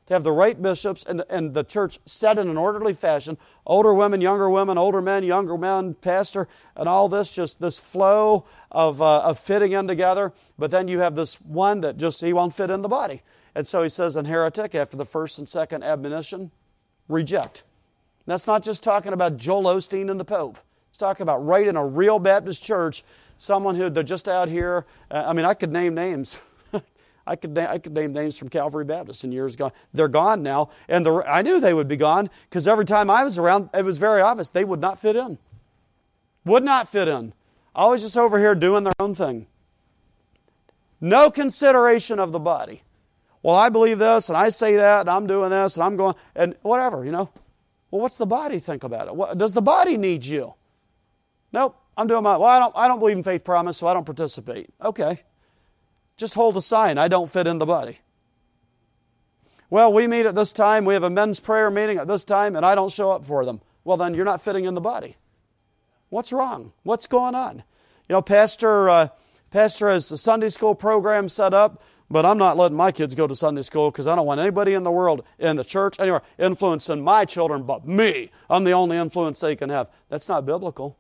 [0.07, 3.37] to have the right bishops and, and the church set in an orderly fashion.
[3.67, 6.47] Older women, younger women, older men, younger men, pastor,
[6.77, 10.33] and all this, just this flow of, uh, of fitting in together.
[10.57, 13.23] But then you have this one that just, he won't fit in the body.
[13.53, 16.53] And so he says in heretic, after the first and second admonition,
[17.09, 17.65] reject.
[18.27, 20.59] That's not just talking about Joel Osteen and the Pope.
[20.89, 23.05] It's talking about right in a real Baptist church,
[23.37, 24.87] someone who they're just out here.
[25.11, 26.39] Uh, I mean, I could name names.
[27.27, 29.72] I could, I could name names from Calvary Baptist in years gone.
[29.93, 30.70] They're gone now.
[30.89, 33.85] And the, I knew they would be gone because every time I was around, it
[33.85, 35.39] was very obvious they would not fit in.
[36.45, 37.33] Would not fit in.
[37.75, 39.47] Always just over here doing their own thing.
[41.01, 42.83] No consideration of the body.
[43.43, 46.14] Well, I believe this and I say that and I'm doing this and I'm going,
[46.35, 47.31] and whatever, you know.
[47.95, 49.14] Well, what's the body think about it?
[49.14, 50.55] What, does the body need you?
[51.53, 53.95] Nope, I'm doing my, well, I don't, I don't believe in faith promise, so I
[53.95, 54.68] don't participate.
[54.82, 55.22] Okay.
[56.16, 58.01] Just hold a sign, I don't fit in the body.
[59.70, 62.57] Well, we meet at this time, we have a men's prayer meeting at this time,
[62.57, 63.61] and I don't show up for them.
[63.84, 65.16] Well, then you're not fitting in the body.
[66.09, 66.72] What's wrong?
[66.82, 67.59] What's going on?
[68.09, 69.09] You know, Pastor, uh,
[69.53, 71.80] Pastor has a Sunday school program set up
[72.11, 74.74] but I'm not letting my kids go to Sunday school because I don't want anybody
[74.74, 78.30] in the world, in the church, anywhere, influencing my children but me.
[78.50, 79.88] I'm the only influence they can have.
[80.09, 80.98] That's not biblical.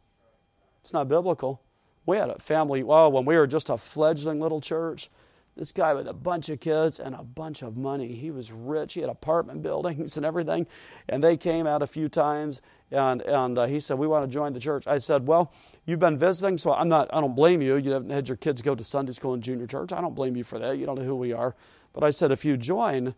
[0.80, 1.62] It's not biblical.
[2.06, 5.10] We had a family, well, when we were just a fledgling little church,
[5.56, 8.08] this guy with a bunch of kids and a bunch of money.
[8.08, 8.94] He was rich.
[8.94, 10.66] He had apartment buildings and everything.
[11.08, 14.30] And they came out a few times, and, and uh, he said, We want to
[14.30, 14.86] join the church.
[14.86, 15.52] I said, Well,
[15.86, 17.76] You've been visiting, so I'm not, I don't blame you.
[17.76, 19.92] You haven't had your kids go to Sunday school and junior church.
[19.92, 20.78] I don't blame you for that.
[20.78, 21.54] You don't know who we are.
[21.92, 23.14] But I said, if you join,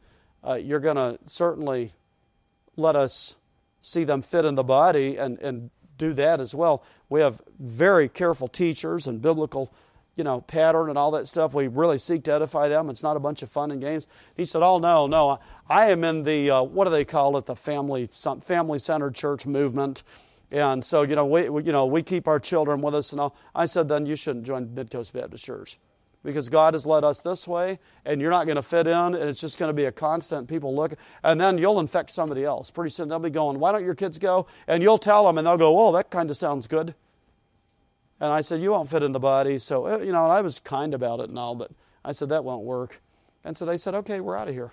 [0.46, 1.92] uh, you're going to certainly
[2.76, 3.36] let us
[3.80, 6.82] see them fit in the body and, and do that as well.
[7.08, 9.72] We have very careful teachers and biblical,
[10.16, 11.54] you know, pattern and all that stuff.
[11.54, 12.90] We really seek to edify them.
[12.90, 14.08] It's not a bunch of fun and games.
[14.36, 15.38] He said, "Oh no, no,
[15.68, 17.46] I am in the uh, what do they call it?
[17.46, 18.08] The family
[18.42, 20.02] family centered church movement."
[20.50, 23.36] And so, you know, we, you know, we keep our children with us and all.
[23.54, 25.78] I said, then you shouldn't join Midcoast Baptist Church
[26.22, 29.16] because God has led us this way and you're not going to fit in and
[29.16, 32.70] it's just going to be a constant people look and then you'll infect somebody else.
[32.70, 34.46] Pretty soon they'll be going, why don't your kids go?
[34.66, 36.94] And you'll tell them and they'll go, oh, that kind of sounds good.
[38.20, 39.58] And I said, you won't fit in the body.
[39.58, 41.70] So, uh, you know, I was kind about it and all, but
[42.04, 43.00] I said, that won't work.
[43.44, 44.72] And so they said, okay, we're out of here.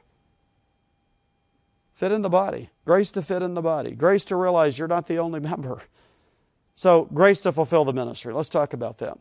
[1.93, 2.69] Fit in the body.
[2.85, 3.91] Grace to fit in the body.
[3.91, 5.81] Grace to realize you're not the only member.
[6.73, 8.33] So, grace to fulfill the ministry.
[8.33, 9.17] Let's talk about that.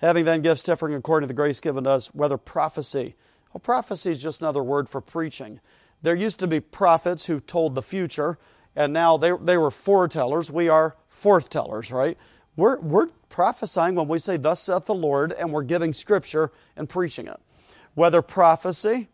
[0.00, 3.14] Having then gifts differing according to the grace given to us, whether prophecy.
[3.52, 5.60] Well, prophecy is just another word for preaching.
[6.02, 8.38] There used to be prophets who told the future,
[8.76, 10.50] and now they, they were foretellers.
[10.50, 12.16] We are forthtellers, right?
[12.56, 16.88] We're, we're prophesying when we say, Thus saith the Lord, and we're giving scripture and
[16.88, 17.40] preaching it.
[17.94, 19.08] Whether prophecy,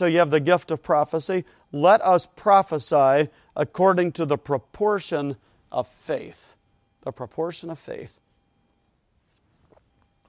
[0.00, 1.44] so you have the gift of prophecy.
[1.72, 5.36] Let us prophesy according to the proportion
[5.70, 6.56] of faith.
[7.02, 8.18] The proportion of faith.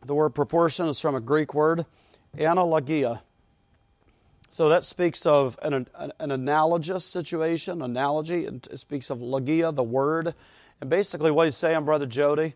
[0.05, 1.85] The word proportion is from a Greek word,
[2.37, 3.21] analogia.
[4.49, 8.43] So that speaks of an, an, an analogous situation, analogy.
[8.43, 10.35] It speaks of logia, the word.
[10.81, 12.55] And basically, what he's saying, Brother Jody,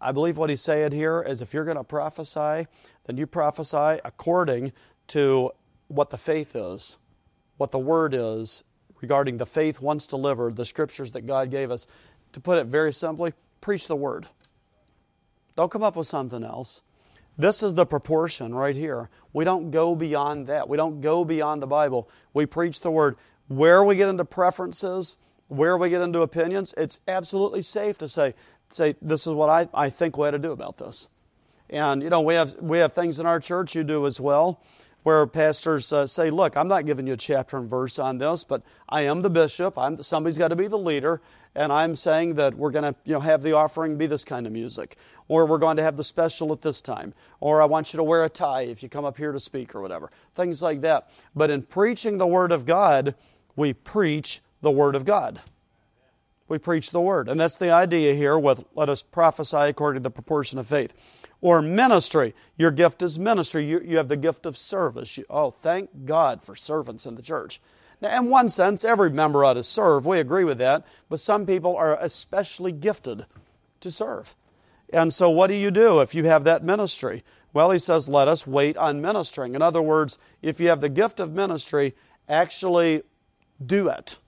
[0.00, 2.66] I believe what he's saying here is if you're going to prophesy,
[3.04, 4.72] then you prophesy according
[5.08, 5.52] to
[5.88, 6.96] what the faith is,
[7.56, 8.62] what the word is
[9.00, 11.86] regarding the faith once delivered, the scriptures that God gave us.
[12.32, 14.26] To put it very simply, preach the word.
[15.56, 16.82] Don't come up with something else.
[17.36, 19.10] This is the proportion right here.
[19.32, 20.68] We don't go beyond that.
[20.68, 22.08] We don't go beyond the Bible.
[22.34, 23.16] We preach the word.
[23.46, 25.16] Where we get into preferences,
[25.46, 28.34] where we get into opinions, it's absolutely safe to say,
[28.68, 31.08] say this is what I, I think we ought to do about this.
[31.70, 34.60] And you know, we have we have things in our church you do as well
[35.08, 38.44] where pastors uh, say, Look, I'm not giving you a chapter and verse on this,
[38.44, 39.78] but I am the bishop.
[39.78, 41.22] I'm, somebody's got to be the leader,
[41.54, 44.46] and I'm saying that we're going to you know, have the offering be this kind
[44.46, 44.96] of music,
[45.26, 48.04] or we're going to have the special at this time, or I want you to
[48.04, 50.10] wear a tie if you come up here to speak, or whatever.
[50.34, 51.08] Things like that.
[51.34, 53.14] But in preaching the Word of God,
[53.56, 55.40] we preach the Word of God.
[56.48, 57.30] We preach the Word.
[57.30, 60.92] And that's the idea here with let us prophesy according to the proportion of faith
[61.40, 62.34] or ministry.
[62.56, 63.64] Your gift is ministry.
[63.64, 65.16] You, you have the gift of service.
[65.16, 67.60] You, oh, thank God for servants in the church.
[68.00, 70.06] Now, in one sense, every member ought to serve.
[70.06, 70.86] We agree with that.
[71.08, 73.26] But some people are especially gifted
[73.80, 74.34] to serve.
[74.92, 77.22] And so, what do you do if you have that ministry?
[77.52, 79.54] Well, he says, let us wait on ministering.
[79.54, 81.94] In other words, if you have the gift of ministry,
[82.28, 83.02] actually
[83.64, 84.18] do it.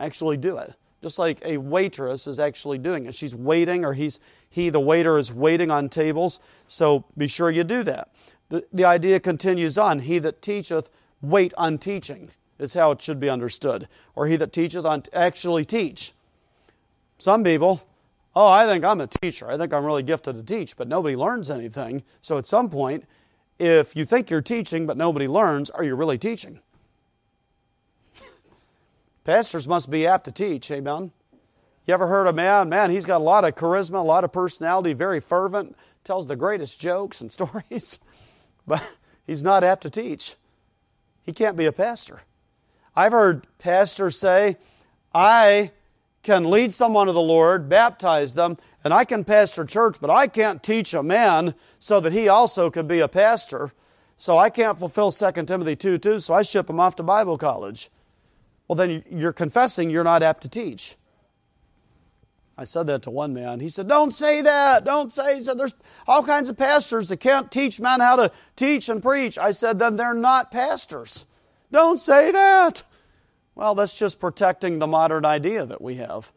[0.00, 0.74] Actually do it.
[1.02, 3.14] Just like a waitress is actually doing it.
[3.14, 4.20] She's waiting, or he's
[4.52, 8.10] he, the waiter, is waiting on tables, so be sure you do that.
[8.50, 10.90] The, the idea continues on He that teacheth,
[11.22, 13.88] wait on teaching, is how it should be understood.
[14.14, 16.12] Or he that teacheth on actually teach.
[17.16, 17.82] Some people,
[18.36, 19.50] oh, I think I'm a teacher.
[19.50, 22.02] I think I'm really gifted to teach, but nobody learns anything.
[22.20, 23.06] So at some point,
[23.58, 26.60] if you think you're teaching but nobody learns, are you really teaching?
[29.24, 31.12] Pastors must be apt to teach, amen?
[31.86, 32.68] You ever heard a man?
[32.68, 36.36] Man, he's got a lot of charisma, a lot of personality, very fervent, tells the
[36.36, 37.98] greatest jokes and stories,
[38.66, 40.36] but he's not apt to teach.
[41.22, 42.22] He can't be a pastor.
[42.94, 44.56] I've heard pastors say,
[45.14, 45.72] I
[46.22, 50.28] can lead someone to the Lord, baptize them, and I can pastor church, but I
[50.28, 53.72] can't teach a man so that he also could be a pastor.
[54.16, 57.38] So I can't fulfill 2 Timothy 2 2, so I ship him off to Bible
[57.38, 57.90] college.
[58.68, 60.96] Well, then you're confessing you're not apt to teach.
[62.56, 63.60] I said that to one man.
[63.60, 64.84] He said, Don't say that.
[64.84, 65.36] Don't say.
[65.36, 65.74] He said, There's
[66.06, 69.38] all kinds of pastors that can't teach men how to teach and preach.
[69.38, 71.26] I said, Then they're not pastors.
[71.70, 72.82] Don't say that.
[73.54, 76.32] Well, that's just protecting the modern idea that we have.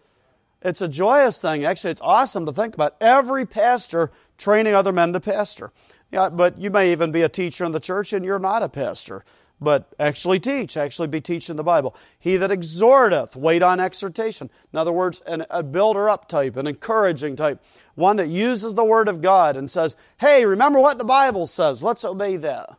[0.61, 1.65] It's a joyous thing.
[1.65, 5.71] Actually, it's awesome to think about every pastor training other men to pastor.
[6.11, 8.69] Yeah, but you may even be a teacher in the church and you're not a
[8.69, 9.23] pastor
[9.61, 11.95] but actually teach, actually be teaching the Bible.
[12.19, 14.49] He that exhorteth, wait on exhortation.
[14.73, 17.63] In other words, an, a builder up type, an encouraging type,
[17.95, 21.83] one that uses the Word of God and says, hey, remember what the Bible says,
[21.83, 22.77] let's obey that.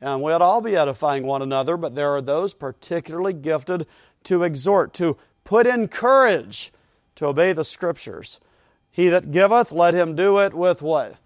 [0.00, 3.86] And we ought all be edifying one another, but there are those particularly gifted
[4.24, 6.72] to exhort, to put in courage
[7.14, 8.40] to obey the Scriptures.
[8.90, 11.16] He that giveth, let him do it with what?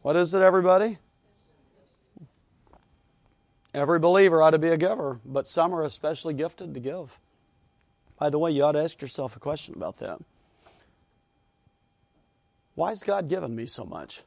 [0.00, 0.98] What is it, everybody?
[3.74, 7.18] Every believer ought to be a giver, but some are especially gifted to give.
[8.18, 10.18] By the way, you ought to ask yourself a question about that.
[12.74, 14.22] Why has God given me so much?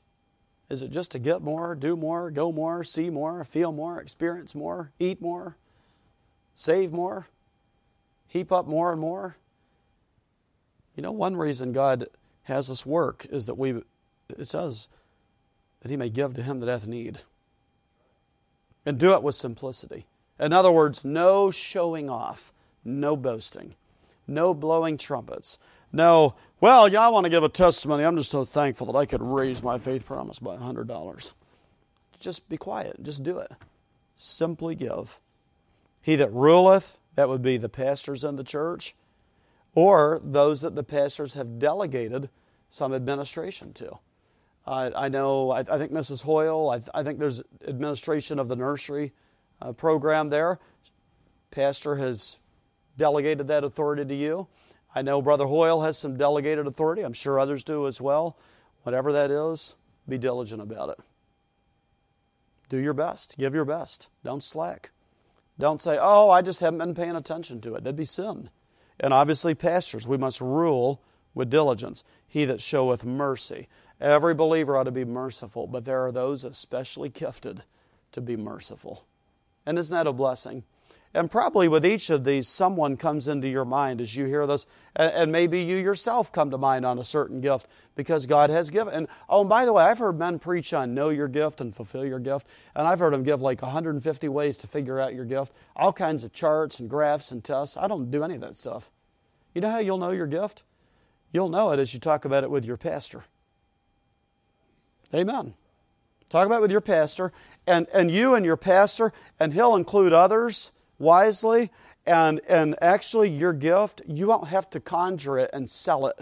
[0.69, 4.55] Is it just to get more, do more, go more, see more, feel more, experience
[4.55, 5.57] more, eat more,
[6.53, 7.27] save more,
[8.27, 9.35] heap up more and more?
[10.95, 12.05] You know, one reason God
[12.43, 13.81] has us work is that we,
[14.37, 14.87] it says,
[15.81, 17.21] that He may give to him that hath need
[18.85, 20.05] and do it with simplicity.
[20.39, 22.51] In other words, no showing off,
[22.83, 23.75] no boasting,
[24.27, 25.57] no blowing trumpets,
[25.93, 28.03] no, well, yeah, I want to give a testimony.
[28.03, 31.33] I'm just so thankful that I could raise my faith promise by $100.
[32.19, 33.51] Just be quiet, just do it.
[34.15, 35.19] Simply give.
[36.01, 38.95] He that ruleth, that would be the pastors in the church,
[39.73, 42.29] or those that the pastors have delegated
[42.69, 43.97] some administration to.
[44.65, 46.21] Uh, I know, I, I, think Mrs.
[46.21, 49.11] Hoyle, I, I, think there's administration of the nursery
[49.61, 50.59] uh, program there.
[51.49, 52.37] Pastor has
[52.95, 54.47] delegated that authority to you.
[54.93, 57.01] I know Brother Hoyle has some delegated authority.
[57.01, 58.37] I'm sure others do as well.
[58.83, 59.75] Whatever that is,
[60.07, 60.99] be diligent about it.
[62.69, 63.37] Do your best.
[63.37, 64.09] Give your best.
[64.23, 64.91] Don't slack.
[65.59, 67.83] Don't say, oh, I just haven't been paying attention to it.
[67.83, 68.49] That'd be sin.
[68.99, 71.01] And obviously, pastors, we must rule
[71.33, 72.03] with diligence.
[72.27, 73.67] He that showeth mercy.
[74.01, 77.63] Every believer ought to be merciful, but there are those especially gifted
[78.13, 79.05] to be merciful.
[79.65, 80.63] And isn't that a blessing?
[81.13, 84.65] And probably with each of these, someone comes into your mind as you hear this,
[84.95, 88.93] and maybe you yourself come to mind on a certain gift because God has given.
[88.93, 91.75] And oh, and by the way, I've heard men preach on know your gift and
[91.75, 95.25] fulfill your gift, and I've heard them give like 150 ways to figure out your
[95.25, 97.75] gift, all kinds of charts and graphs and tests.
[97.75, 98.89] I don't do any of that stuff.
[99.53, 100.63] You know how you'll know your gift?
[101.33, 103.25] You'll know it as you talk about it with your pastor.
[105.13, 105.53] Amen.
[106.29, 107.33] Talk about it with your pastor,
[107.67, 111.71] and, and you and your pastor, and he'll include others wisely.
[112.05, 116.19] And, and actually, your gift, you won't have to conjure it and sell it.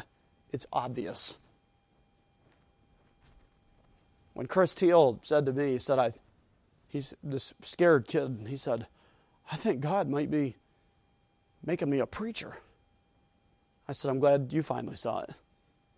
[0.52, 1.38] It's obvious.
[4.34, 6.12] When Chris Teal said to me, he said, I,
[6.88, 8.88] he's this scared kid, he said,
[9.52, 10.56] I think God might be
[11.64, 12.58] making me a preacher.
[13.88, 15.32] I said, I'm glad you finally saw it.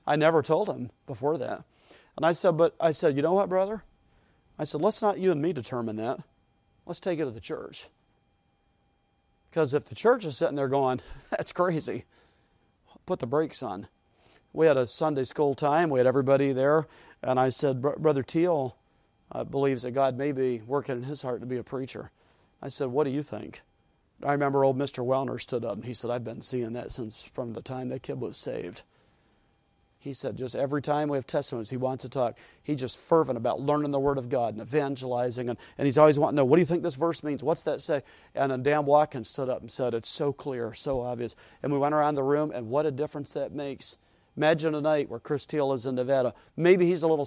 [0.07, 1.63] I never told him before that.
[2.17, 3.83] And I said, but I said, you know what, brother?
[4.59, 6.19] I said, let's not you and me determine that.
[6.85, 7.87] Let's take it to the church.
[9.49, 12.05] Because if the church is sitting there going, that's crazy,
[13.05, 13.87] put the brakes on.
[14.53, 16.87] We had a Sunday school time, we had everybody there,
[17.23, 18.75] and I said, Brother Teal
[19.31, 22.11] uh, believes that God may be working in his heart to be a preacher.
[22.61, 23.61] I said, What do you think?
[24.23, 25.05] I remember old Mr.
[25.05, 28.03] Wellner stood up and he said, I've been seeing that since from the time that
[28.03, 28.83] kid was saved.
[30.03, 32.35] He said, just every time we have testimonies, he wants to talk.
[32.63, 35.47] He's just fervent about learning the Word of God and evangelizing.
[35.47, 37.43] And, and he's always wanting to know, what do you think this verse means?
[37.43, 38.01] What's that say?
[38.33, 41.35] And then Dan Watkins stood up and said, it's so clear, so obvious.
[41.61, 43.97] And we went around the room, and what a difference that makes.
[44.35, 46.33] Imagine a night where Chris Teal is in Nevada.
[46.57, 47.25] Maybe he's a little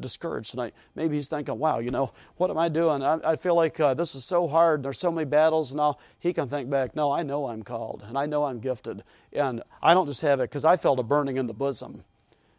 [0.00, 0.74] discouraged tonight.
[0.96, 3.04] Maybe he's thinking, wow, you know, what am I doing?
[3.04, 4.82] I, I feel like uh, this is so hard.
[4.82, 5.74] There's so many battles.
[5.74, 9.04] Now he can think back, no, I know I'm called, and I know I'm gifted.
[9.32, 12.02] And I don't just have it because I felt a burning in the bosom.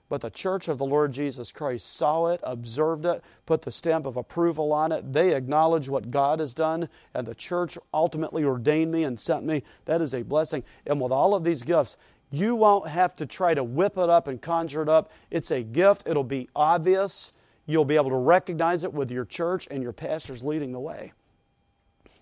[0.10, 4.06] But the church of the Lord Jesus Christ saw it, observed it, put the stamp
[4.06, 5.12] of approval on it.
[5.12, 9.64] They acknowledge what God has done, and the church ultimately ordained me and sent me.
[9.86, 10.64] That is a blessing.
[10.86, 11.98] And with all of these gifts,
[12.32, 15.12] you won't have to try to whip it up and conjure it up.
[15.30, 17.34] It's a gift, it'll be obvious.
[17.66, 21.12] You'll be able to recognize it with your church and your pastors leading the way.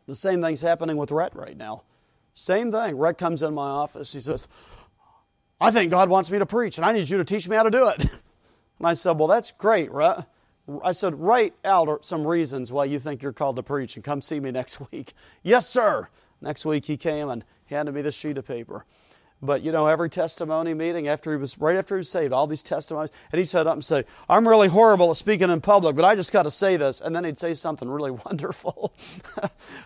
[0.07, 1.83] The same thing's happening with Rhett right now.
[2.33, 2.97] Same thing.
[2.97, 4.11] Rhett comes in my office.
[4.11, 4.47] He says,
[5.59, 7.63] I think God wants me to preach, and I need you to teach me how
[7.63, 8.05] to do it.
[8.77, 10.25] And I said, Well, that's great, right?
[10.83, 14.21] I said, Write out some reasons why you think you're called to preach and come
[14.21, 15.13] see me next week.
[15.43, 16.09] Yes, sir.
[16.41, 18.85] Next week he came and handed me this sheet of paper.
[19.41, 22.47] But you know, every testimony meeting after he was right after he was saved, all
[22.47, 25.95] these testimonies, and he said up and say, "I'm really horrible at speaking in public,
[25.95, 28.93] but I just got to say this," and then he'd say something really wonderful.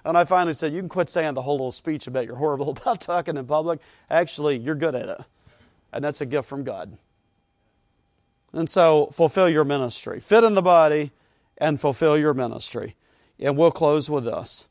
[0.05, 2.69] and I finally said, "You can quit saying the whole little speech about you're horrible
[2.69, 3.79] about talking in public.
[4.09, 5.25] Actually, you're good at it."
[5.91, 6.97] And that's a gift from God.
[8.53, 10.19] And so fulfill your ministry.
[10.19, 11.11] Fit in the body
[11.57, 12.95] and fulfill your ministry.
[13.39, 14.67] And we'll close with this.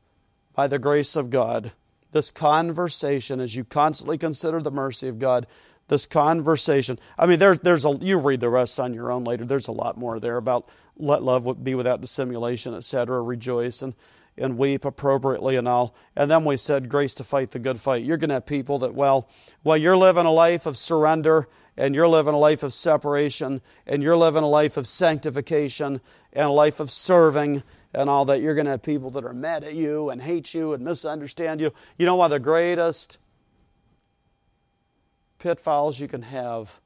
[0.54, 1.72] By the grace of God,
[2.12, 5.46] this conversation, as you constantly consider the mercy of God,
[5.88, 6.98] this conversation.
[7.18, 9.44] I mean, there, there's a, you read the rest on your own later.
[9.44, 13.94] There's a lot more there about let love be without dissimulation, etc., rejoice and
[14.38, 15.94] and weep appropriately and all.
[16.16, 18.04] And then we said, grace to fight the good fight.
[18.04, 19.28] You're going to have people that, well,
[19.64, 24.02] well, you're living a life of surrender and you're living a life of separation and
[24.02, 26.00] you're living a life of sanctification
[26.32, 27.62] and a life of serving
[27.92, 28.40] and all that.
[28.40, 31.60] You're going to have people that are mad at you and hate you and misunderstand
[31.60, 31.72] you.
[31.96, 33.18] You know, one of the greatest
[35.38, 36.80] pitfalls you can have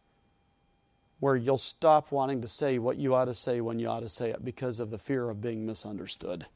[1.21, 4.09] where you'll stop wanting to say what you ought to say when you ought to
[4.09, 6.47] say it because of the fear of being misunderstood.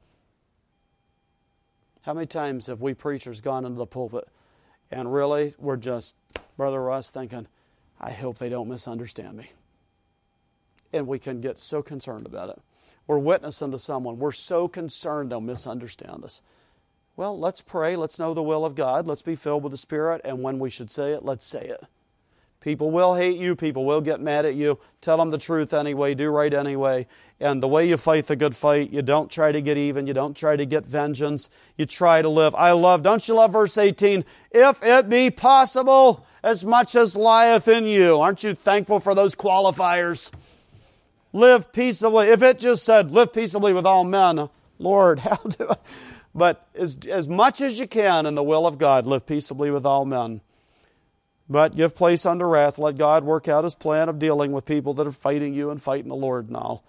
[2.07, 4.29] How many times have we preachers gone into the pulpit
[4.93, 6.15] and really we're just,
[6.57, 7.49] Brother Russ, thinking,
[8.01, 9.51] I hope they don't misunderstand me.
[10.93, 12.61] And we can get so concerned about it.
[13.09, 14.21] We're witnessing to someone.
[14.21, 16.43] We're so concerned they'll misunderstand us.
[17.17, 17.97] Well, let's pray.
[17.97, 19.09] Let's know the will of God.
[19.09, 20.21] Let's be filled with the Spirit.
[20.25, 21.87] And when we should say it, let's say it.
[22.67, 23.55] People will hate you.
[23.55, 24.81] People will get mad at you.
[25.01, 26.15] Tell them the truth anyway.
[26.15, 27.07] Do right anyway.
[27.39, 30.09] And the way you fight the good fight, you don't try to get even.
[30.09, 31.49] You don't try to get vengeance.
[31.77, 32.57] You try to live.
[32.57, 34.25] I love, don't you love verse 18?
[34.51, 38.21] If it be possible, as much as lieth in you.
[38.21, 40.33] Aren't you thankful for those qualifiers?
[41.33, 42.31] Live peaceably.
[42.31, 44.51] If it just said, live peaceably with all men,
[44.81, 45.77] Lord, how do I?
[46.35, 49.87] But as, as much as you can in the will of God, live peaceably with
[49.87, 50.41] all men.
[51.49, 52.79] But give place unto wrath.
[52.79, 55.81] Let God work out his plan of dealing with people that are fighting you and
[55.81, 56.85] fighting the Lord and all.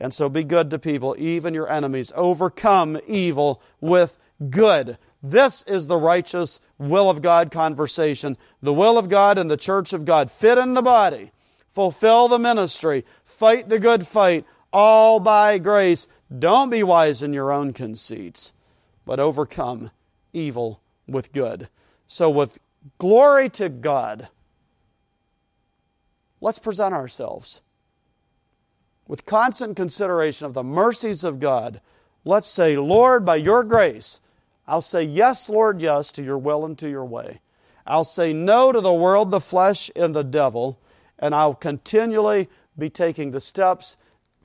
[0.00, 2.12] And so be good to people, even your enemies.
[2.16, 4.18] Overcome evil with
[4.50, 4.98] good.
[5.22, 8.36] This is the righteous will of God conversation.
[8.60, 10.32] The will of God and the church of God.
[10.32, 11.30] Fit in the body.
[11.70, 13.04] Fulfill the ministry.
[13.24, 14.44] Fight the good fight.
[14.72, 16.08] All by grace.
[16.36, 18.52] Don't be wise in your own conceits,
[19.04, 19.90] but overcome
[20.32, 21.68] evil with good.
[22.06, 22.58] So, with
[22.98, 24.28] Glory to God.
[26.40, 27.60] Let's present ourselves
[29.06, 31.80] with constant consideration of the mercies of God.
[32.24, 34.20] Let's say, Lord, by your grace,
[34.66, 37.40] I'll say yes, Lord, yes, to your will and to your way.
[37.86, 40.78] I'll say no to the world, the flesh, and the devil,
[41.18, 43.96] and I'll continually be taking the steps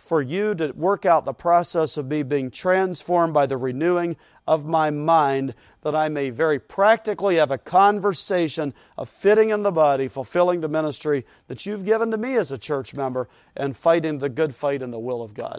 [0.08, 4.16] for you to work out the process of me being transformed by the renewing
[4.48, 9.72] of my mind, that I may very practically have a conversation of fitting in the
[9.72, 14.20] body, fulfilling the ministry that you've given to me as a church member, and fighting
[14.20, 15.56] the good fight in the will of God.